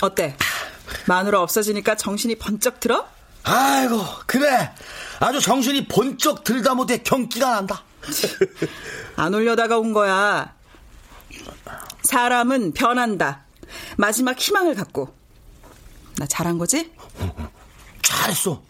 어때? 0.00 0.36
마누라 1.08 1.40
없어지니까 1.40 1.96
정신이 1.96 2.34
번쩍 2.36 2.80
들어? 2.80 3.08
아이고, 3.42 4.04
그래. 4.26 4.70
아주 5.20 5.40
정신이 5.40 5.88
번쩍 5.88 6.44
들다 6.44 6.74
못해 6.74 6.98
경기가 6.98 7.50
난다. 7.50 7.82
안 9.16 9.32
올려다가 9.32 9.78
온 9.78 9.94
거야. 9.94 10.54
사람은 12.02 12.74
변한다. 12.74 13.44
마지막 13.96 14.38
희망을 14.38 14.74
갖고. 14.74 15.14
나 16.18 16.26
잘한 16.26 16.58
거지? 16.58 16.92
잘했어. 18.02 18.62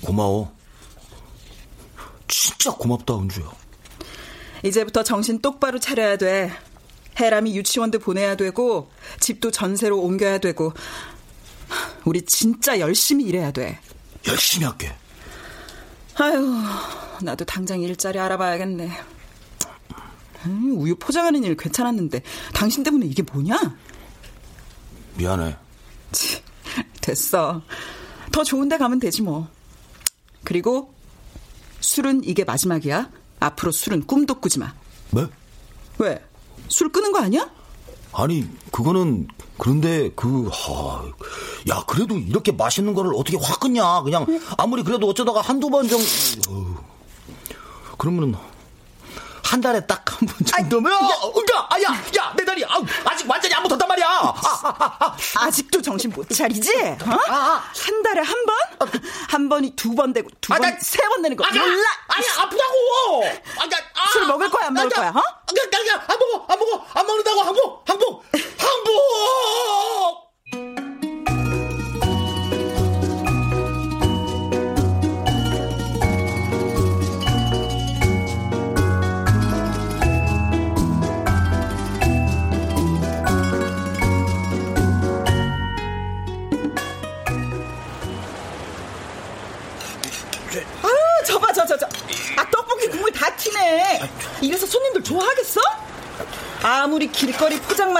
고마워. 0.00 0.54
진짜 2.26 2.70
고맙다, 2.70 3.16
은주야. 3.18 3.50
이제부터 4.62 5.02
정신 5.02 5.40
똑바로 5.42 5.78
차려야 5.78 6.16
돼. 6.16 6.50
해람이 7.18 7.56
유치원도 7.56 7.98
보내야 7.98 8.36
되고, 8.36 8.90
집도 9.20 9.50
전세로 9.50 10.00
옮겨야 10.00 10.38
되고, 10.38 10.72
우리 12.04 12.22
진짜 12.22 12.78
열심히 12.78 13.24
일해야 13.24 13.50
돼. 13.50 13.78
열심히 14.26 14.66
할게. 14.66 14.94
아유, 16.16 16.62
나도 17.22 17.44
당장 17.44 17.80
일자리 17.80 18.18
알아봐야겠네. 18.18 18.90
음, 20.46 20.72
우유 20.76 20.96
포장하는 20.96 21.44
일 21.44 21.56
괜찮았는데, 21.56 22.22
당신 22.52 22.82
때문에 22.82 23.06
이게 23.06 23.22
뭐냐? 23.22 23.76
미안해. 25.16 25.56
치, 26.12 26.42
됐어. 27.00 27.62
더 28.32 28.44
좋은 28.44 28.68
데 28.68 28.78
가면 28.78 28.98
되지 28.98 29.22
뭐. 29.22 29.48
그리고 30.42 30.94
술은 31.80 32.24
이게 32.24 32.44
마지막이야. 32.44 33.10
앞으로 33.40 33.72
술은 33.72 34.06
꿈도 34.06 34.40
꾸지 34.40 34.58
마. 34.58 34.74
뭐? 35.10 35.28
왜? 35.98 36.22
술 36.74 36.90
끄는 36.90 37.12
거 37.12 37.20
아니야? 37.20 37.48
아니, 38.12 38.48
그거는 38.72 39.28
그런데 39.58 40.10
그 40.16 40.48
하, 40.52 41.04
야, 41.68 41.84
그래도 41.86 42.16
이렇게 42.16 42.50
맛있는 42.50 42.94
거를 42.94 43.12
어떻게 43.14 43.38
확 43.40 43.60
끊냐? 43.60 44.00
그냥 44.02 44.26
아무리 44.58 44.82
그래도 44.82 45.08
어쩌다가 45.08 45.40
한두 45.40 45.70
번 45.70 45.86
정도 45.88 46.04
어, 46.50 47.94
그러면은 47.96 48.34
한 49.44 49.60
달에 49.60 49.86
딱 49.86 50.02
한 50.14 50.26
번 50.26 50.46
정도면 50.46 50.92
야, 50.92 50.98
야, 51.06 51.66
아, 51.70 51.80
야, 51.80 51.88
야, 52.18 52.34
내 52.36 52.44
다리 52.44 52.64
아, 52.64 52.70
아직 53.04 53.28
완전히 53.30 53.54
안 53.54 53.62
붙었단 53.62 53.86
말이야. 53.86 54.06
아, 54.08 55.16
아, 55.36 55.50
직도 55.50 55.80
정신 55.82 56.10
못 56.10 56.28
차리지? 56.28 56.72
어? 56.80 57.18
한 57.28 58.02
달에 58.02 58.20
한 58.20 58.34
번? 58.46 58.88
한 59.28 59.48
번이 59.48 59.76
두 59.76 59.94
번 59.94 60.12
되고 60.12 60.28
두 60.40 60.52
번, 60.54 60.62
세 60.80 60.98
번 61.08 61.22
되는 61.22 61.36
거 61.36 61.44
아, 61.44 61.50
몰라? 61.52 61.88
아니 62.08 62.26
아프다고. 62.38 63.24
아, 63.58 63.64
아, 63.64 64.10
술 64.12 64.26
먹을 64.26 64.50
거야, 64.50 64.66
안 64.68 64.74
먹을 64.74 64.90
거야? 64.90 65.10
어? 65.10 65.22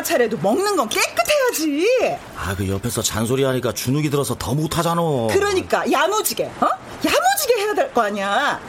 차래도 0.05 0.37
먹는 0.39 0.77
건 0.77 0.89
깨끗해야지. 0.89 1.89
아, 2.37 2.55
그 2.55 2.69
옆에서 2.69 3.03
잔소리 3.03 3.43
하니까 3.45 3.73
주눅이 3.73 4.11
들어서 4.11 4.35
더 4.39 4.55
못하잖아. 4.55 5.01
그러니까 5.33 5.91
야무지게, 5.91 6.45
어? 6.61 6.67
야무지게 7.05 7.61
해야 7.63 7.75
될 7.75 7.93
거 7.93 8.03
아니야. 8.03 8.61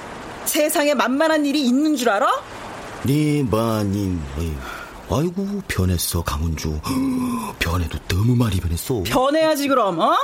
세상에 0.45 0.93
만만한 0.93 1.45
일이 1.45 1.63
있는 1.65 1.95
줄 1.95 2.09
알아? 2.09 2.27
니마님, 3.05 4.21
아이고 5.09 5.61
변했어 5.67 6.23
강은주. 6.23 6.79
변해도 7.59 7.97
너무 8.07 8.35
많이 8.35 8.59
변했어. 8.59 9.03
변해야지 9.05 9.67
그럼, 9.67 9.99
어? 9.99 10.15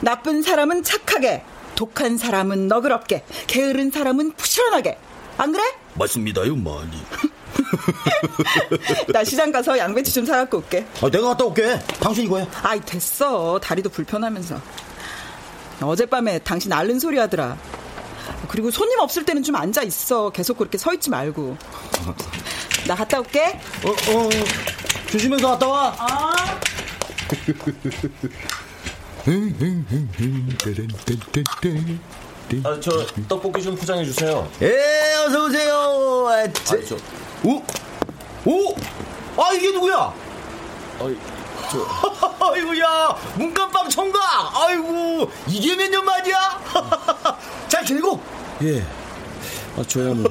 나쁜 0.00 0.42
사람은 0.42 0.82
착하게, 0.82 1.42
독한 1.74 2.18
사람은 2.18 2.68
너그럽게, 2.68 3.24
게으른 3.46 3.90
사람은 3.90 4.32
부지런하게. 4.36 4.98
안 5.38 5.50
그래? 5.52 5.62
맞습니다요, 5.94 6.54
많이. 6.56 6.90
나 9.12 9.24
시장 9.24 9.50
가서 9.52 9.76
양배추 9.78 10.12
좀 10.12 10.26
사갖고 10.26 10.58
올게. 10.58 10.86
아, 11.00 11.10
내가 11.10 11.28
갔다 11.28 11.44
올게. 11.44 11.78
당신 12.00 12.24
이거야. 12.24 12.46
아이, 12.62 12.80
됐어. 12.80 13.58
다리도 13.60 13.90
불편하면서. 13.90 14.60
어젯밤에 15.82 16.38
당신 16.40 16.72
앓는 16.72 16.98
소리 17.00 17.18
하더라. 17.18 17.56
그리고 18.48 18.70
손님 18.70 18.98
없을 19.00 19.24
때는 19.24 19.42
좀 19.42 19.56
앉아 19.56 19.82
있어. 19.82 20.30
계속 20.30 20.58
그렇게 20.58 20.78
서 20.78 20.92
있지 20.94 21.10
말고. 21.10 21.56
나 22.86 22.94
갔다 22.94 23.18
올게. 23.20 23.58
어, 23.84 23.90
어, 23.90 24.28
조심해서 25.10 25.48
갔다 25.50 25.66
와. 25.68 25.94
아. 25.98 26.34
아, 32.64 32.78
저 32.80 33.06
떡볶이 33.28 33.62
좀 33.62 33.74
포장해 33.74 34.04
주세요. 34.04 34.48
예, 34.62 35.14
어서 35.26 35.46
오세요. 35.46 36.26
아, 36.28 36.46
저, 36.64 36.84
저- 36.84 36.96
오, 37.44 37.62
오, 38.46 38.74
아 39.36 39.52
이게 39.52 39.70
누구야? 39.72 40.12
어이, 41.00 41.16
아이고야, 42.40 43.16
문간빵 43.36 43.88
청각. 43.90 44.22
아이고, 44.56 45.30
이게 45.48 45.74
몇 45.76 45.90
년 45.90 46.04
만이야? 46.04 46.60
잘 47.68 47.84
지내고? 47.84 48.20
예. 48.62 48.82
아, 49.76 49.82
저야 49.88 50.14
뭐. 50.14 50.24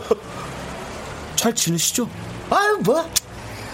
잘 1.36 1.54
지내시죠? 1.54 2.10
아유 2.50 2.78
뭐, 2.82 3.10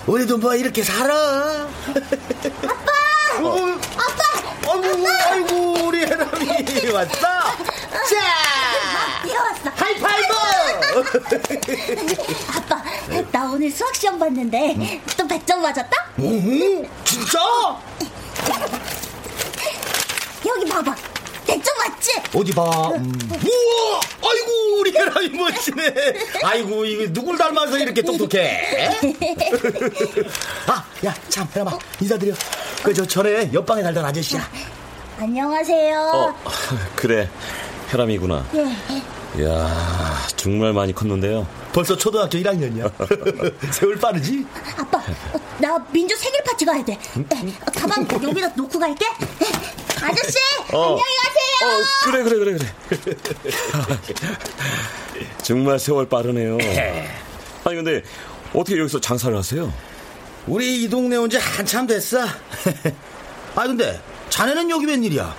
우리도 0.08 0.38
뭐 0.40 0.56
이렇게 0.56 0.84
살아. 0.84 1.14
아빠, 1.14 2.92
아빠, 3.38 4.72
아이고, 4.72 5.08
아이고, 5.30 5.86
우리 5.86 6.02
해남이 6.06 6.90
왔다. 6.92 7.56
자, 8.10 9.24
뛰어왔어. 9.24 9.70
하이파이브. 9.76 10.39
아빠, 12.56 12.84
나 13.32 13.52
오늘 13.52 13.70
수학 13.72 13.96
시험 13.96 14.18
봤는데 14.20 15.02
또 15.18 15.28
100점 15.28 15.58
맞았다? 15.58 15.92
오, 16.18 16.30
진짜? 17.04 17.40
여기 20.46 20.66
봐봐. 20.70 20.96
100점 21.48 21.78
맞지? 21.78 22.12
어디 22.36 22.52
봐. 22.54 22.64
음. 22.96 23.12
우와! 23.32 24.00
아이고, 24.32 24.80
우리 24.80 24.92
해람이 24.96 25.30
멋지네. 25.30 25.94
아이고, 26.44 26.86
이거 26.86 27.12
누굴 27.12 27.38
닮아서 27.38 27.78
이렇게 27.78 28.02
똑똑해? 28.02 28.88
아, 30.68 30.86
야, 31.06 31.14
참, 31.30 31.48
해람아, 31.56 31.78
인사드려. 32.02 32.34
그, 32.84 32.94
저, 32.94 33.06
전에 33.06 33.52
옆방에 33.52 33.82
살던 33.84 34.06
아저씨야. 34.06 34.48
안녕하세요. 35.20 36.00
어, 36.14 36.36
그래. 36.96 37.30
혜람이구나. 37.92 38.46
예. 38.56 38.66
이야, 39.38 40.18
정말 40.36 40.74
많이 40.74 40.94
컸는데요. 40.94 41.48
벌써 41.72 41.96
초등학교 41.96 42.38
1학년이야. 42.40 42.92
세월 43.72 43.96
빠르지? 43.98 44.46
아빠, 44.76 44.98
어, 44.98 45.40
나 45.60 45.78
민주 45.92 46.18
생일 46.18 46.44
파티 46.44 46.66
가야 46.66 46.84
돼. 46.84 46.94
에, 46.94 47.54
가방 47.76 48.08
여기다 48.24 48.48
놓고 48.50 48.80
갈게. 48.80 49.06
에, 49.06 49.46
아저씨, 50.02 50.38
어. 50.74 50.82
안녕히 50.82 51.02
가세요. 51.24 51.70
어, 51.70 52.06
그래, 52.06 52.24
그래, 52.24 52.38
그래, 52.40 52.58
그래. 52.58 53.16
정말 55.44 55.78
세월 55.80 56.10
빠르네요. 56.10 56.58
아니, 57.66 57.76
근데 57.76 58.02
어떻게 58.54 58.80
여기서 58.80 59.00
장사를 59.00 59.36
하세요? 59.38 59.72
우리 60.48 60.84
이 60.84 60.90
동네 60.90 61.16
온 61.18 61.30
지 61.30 61.38
한참 61.38 61.86
됐어. 61.86 62.20
아, 63.56 63.64
근데 63.68 64.02
자네는 64.30 64.70
여기 64.70 64.86
웬일이야? 64.88 65.36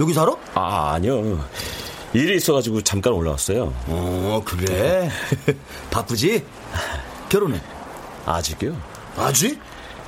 여기 0.00 0.14
살아? 0.14 0.34
아, 0.54 0.92
아니요. 0.94 1.44
일이 2.12 2.36
있어가지고 2.36 2.82
잠깐 2.82 3.12
올라왔어요. 3.12 3.72
어, 3.86 4.42
그래? 4.44 5.10
바쁘지? 5.90 6.44
결혼은? 7.28 7.60
아직요? 8.26 8.76
아직? 9.16 9.60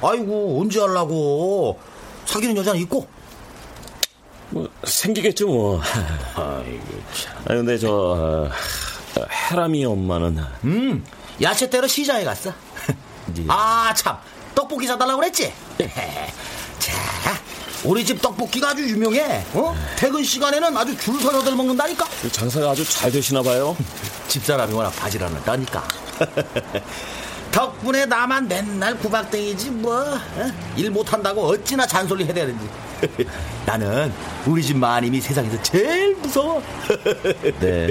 아이고, 0.03 0.61
언제 0.61 0.81
하려고? 0.81 1.79
사귀는 2.27 2.57
여자는 2.57 2.81
있고? 2.81 3.07
뭐, 4.51 4.69
생기겠죠, 4.85 5.47
뭐. 5.47 5.81
아이고, 6.35 7.03
참. 7.15 7.37
아 7.45 7.55
근데 7.55 7.79
저, 7.79 7.89
어, 7.91 8.51
해람이 9.51 9.85
엄마는. 9.85 10.39
음, 10.65 11.05
야채 11.41 11.71
때로 11.71 11.87
시장에 11.87 12.25
갔어. 12.25 12.53
예. 13.39 13.45
아, 13.49 13.95
참. 13.95 14.19
떡볶이 14.55 14.87
사달라고 14.87 15.21
그랬지? 15.21 15.53
자, 16.79 16.93
우리 17.85 18.05
집 18.05 18.23
떡볶이가 18.23 18.71
아주 18.71 18.83
유명해. 18.89 19.45
어? 19.55 19.75
퇴근 19.97 20.23
시간에는 20.23 20.77
아주 20.77 20.97
줄 20.97 21.21
서서들 21.21 21.57
먹는다니까? 21.57 22.07
장사가 22.31 22.71
아주 22.71 22.85
잘 22.89 23.11
되시나 23.11 23.43
봐요. 23.43 23.77
집사람이 24.29 24.73
워낙 24.73 24.91
바지런하다니까. 24.97 25.89
덕분에 27.51 28.07
나만 28.07 28.49
맨날 28.49 28.97
구박댕이지 28.99 29.71
뭐. 29.71 30.01
어? 30.01 30.51
일 30.77 30.91
못한다고 30.91 31.43
어찌나 31.49 31.87
잔소리 31.87 32.25
해야 32.25 32.33
되는지. 32.33 32.69
나는 33.67 34.13
우리 34.47 34.63
집 34.63 34.77
마님이 34.77 35.21
세상에서 35.21 35.61
제일 35.63 36.15
무서워. 36.17 36.63
네. 37.61 37.91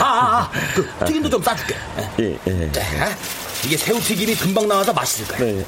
아, 0.00 0.04
아, 0.04 0.40
아, 0.40 0.50
그 0.74 1.04
튀김도 1.06 1.28
좀 1.30 1.42
싸줄게. 1.42 1.76
예, 2.20 2.38
예. 2.46 2.72
자, 2.72 2.80
이게 3.64 3.76
새우 3.76 4.00
튀김이 4.00 4.34
금방 4.36 4.66
나와서 4.66 4.92
맛있을 4.92 5.26
거야. 5.28 5.38
네. 5.38 5.64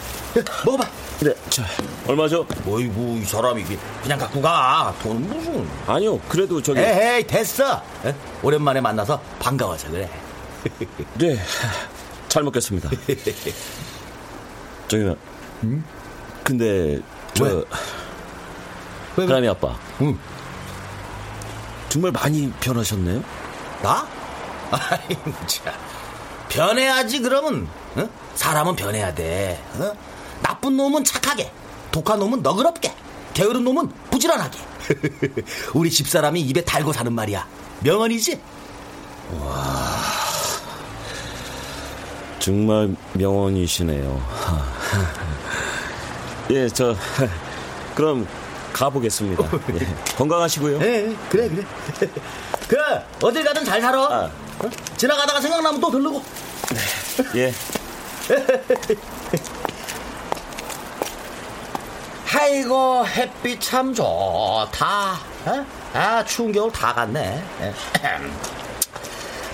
먹어봐. 0.64 0.88
네, 1.22 1.34
자, 1.50 1.64
얼마죠? 2.06 2.46
어이구, 2.66 3.18
이 3.18 3.24
사람이 3.24 3.62
그냥 4.02 4.18
갖고 4.18 4.40
가. 4.40 4.94
돈 5.02 5.20
무슨. 5.28 5.68
아니요, 5.86 6.18
그래도 6.20 6.62
저기. 6.62 6.80
에이, 6.80 7.26
됐어. 7.26 7.82
에? 8.06 8.14
오랜만에 8.42 8.80
만나서 8.80 9.20
반가워서 9.38 9.90
그래. 9.90 10.10
네, 11.18 11.38
잘 12.28 12.42
먹겠습니다. 12.42 12.88
저기, 14.88 15.14
음? 15.64 15.84
근데, 16.42 16.98
저, 17.34 17.44
왜? 17.44 17.64
왜? 19.16 19.26
해람이 19.26 19.48
아빠. 19.48 19.76
응. 20.00 20.18
정말 21.90 22.12
많이 22.12 22.50
변하셨네요? 22.60 23.22
나? 23.82 24.08
아이고, 24.72 25.32
참. 25.46 25.74
변해야지, 26.48 27.20
그러면. 27.20 27.68
어? 27.96 28.08
사람은 28.36 28.74
변해야 28.76 29.12
돼. 29.14 29.62
어? 29.74 29.92
나쁜 30.42 30.76
놈은 30.76 31.04
착하게, 31.04 31.50
독한 31.92 32.18
놈은 32.18 32.42
너그럽게, 32.42 32.94
게으른 33.34 33.64
놈은 33.64 33.90
부지런하게. 34.10 34.58
우리 35.74 35.90
집사람이 35.90 36.40
입에 36.40 36.64
달고 36.64 36.92
사는 36.92 37.12
말이야. 37.12 37.46
명언이지? 37.80 38.40
정말 42.38 42.96
명언이시네요. 43.12 44.22
예, 46.50 46.68
저, 46.68 46.96
그럼 47.94 48.26
가보겠습니다. 48.72 49.44
예, 49.74 50.14
건강하시고요. 50.16 50.80
예, 50.80 51.14
그래, 51.28 51.48
그래. 51.48 51.64
그, 52.66 52.76
어딜 53.26 53.44
가든 53.44 53.64
잘 53.64 53.80
살아. 53.80 54.00
아. 54.00 54.30
어? 54.60 54.70
지나가다가 54.96 55.40
생각나면 55.40 55.80
또 55.80 55.90
들르고. 55.90 56.22
예. 57.36 57.52
아이고, 62.40 63.06
햇빛 63.06 63.60
참 63.60 63.92
좋다. 63.92 65.12
어? 65.44 65.66
아, 65.92 66.24
추운 66.24 66.50
겨울 66.50 66.72
다 66.72 66.94
갔네. 66.94 67.42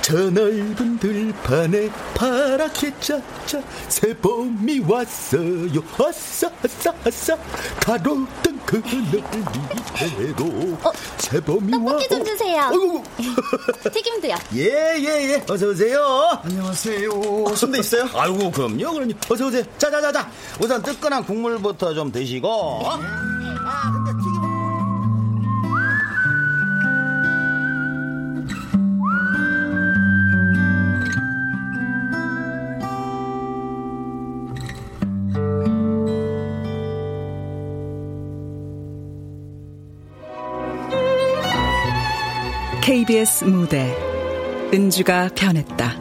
예. 0.07 0.13
저 0.13 0.31
넓은 0.31 0.99
들판에 0.99 1.91
파랗게 2.15 2.93
짜짜 3.01 3.61
새봄이 3.89 4.81
왔어요. 4.87 5.83
아싸 5.99 6.49
아싸 6.65 6.95
아싸. 7.05 7.37
가로등 7.81 8.57
그늘 8.65 9.23
위로 10.19 10.79
새봄이 11.19 11.73
와 11.73 11.79
떡볶이 11.99 12.09
좀 12.09 12.25
주세요. 12.25 12.71
어이구. 12.73 13.03
튀김도요. 13.93 14.35
예예 14.55 15.33
예. 15.33 15.45
어서 15.49 15.67
오세요. 15.69 16.39
안녕하세요. 16.45 17.11
순대 17.57 17.81
있어요? 17.81 18.09
아이고 18.15 18.51
그럼요 18.53 18.93
그럼요. 18.93 19.13
어서 19.29 19.47
오세요. 19.47 19.65
자자자자. 19.77 20.31
우선 20.61 20.83
뜨끈한 20.83 21.25
국물부터 21.25 21.95
좀 21.95 22.13
드시고. 22.13 22.83
아 22.89 24.06
KBS 43.07 43.45
무대 43.45 43.97
은주가 44.75 45.31
변했다. 45.35 45.97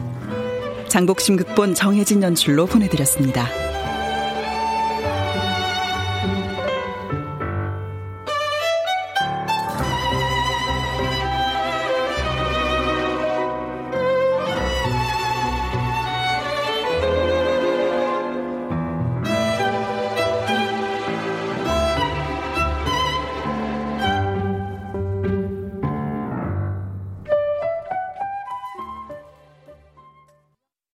장복심 0.88 1.36
극본 1.36 1.74
정혜진 1.74 2.22
연출로 2.22 2.66
보내드렸습니다. 2.66 3.65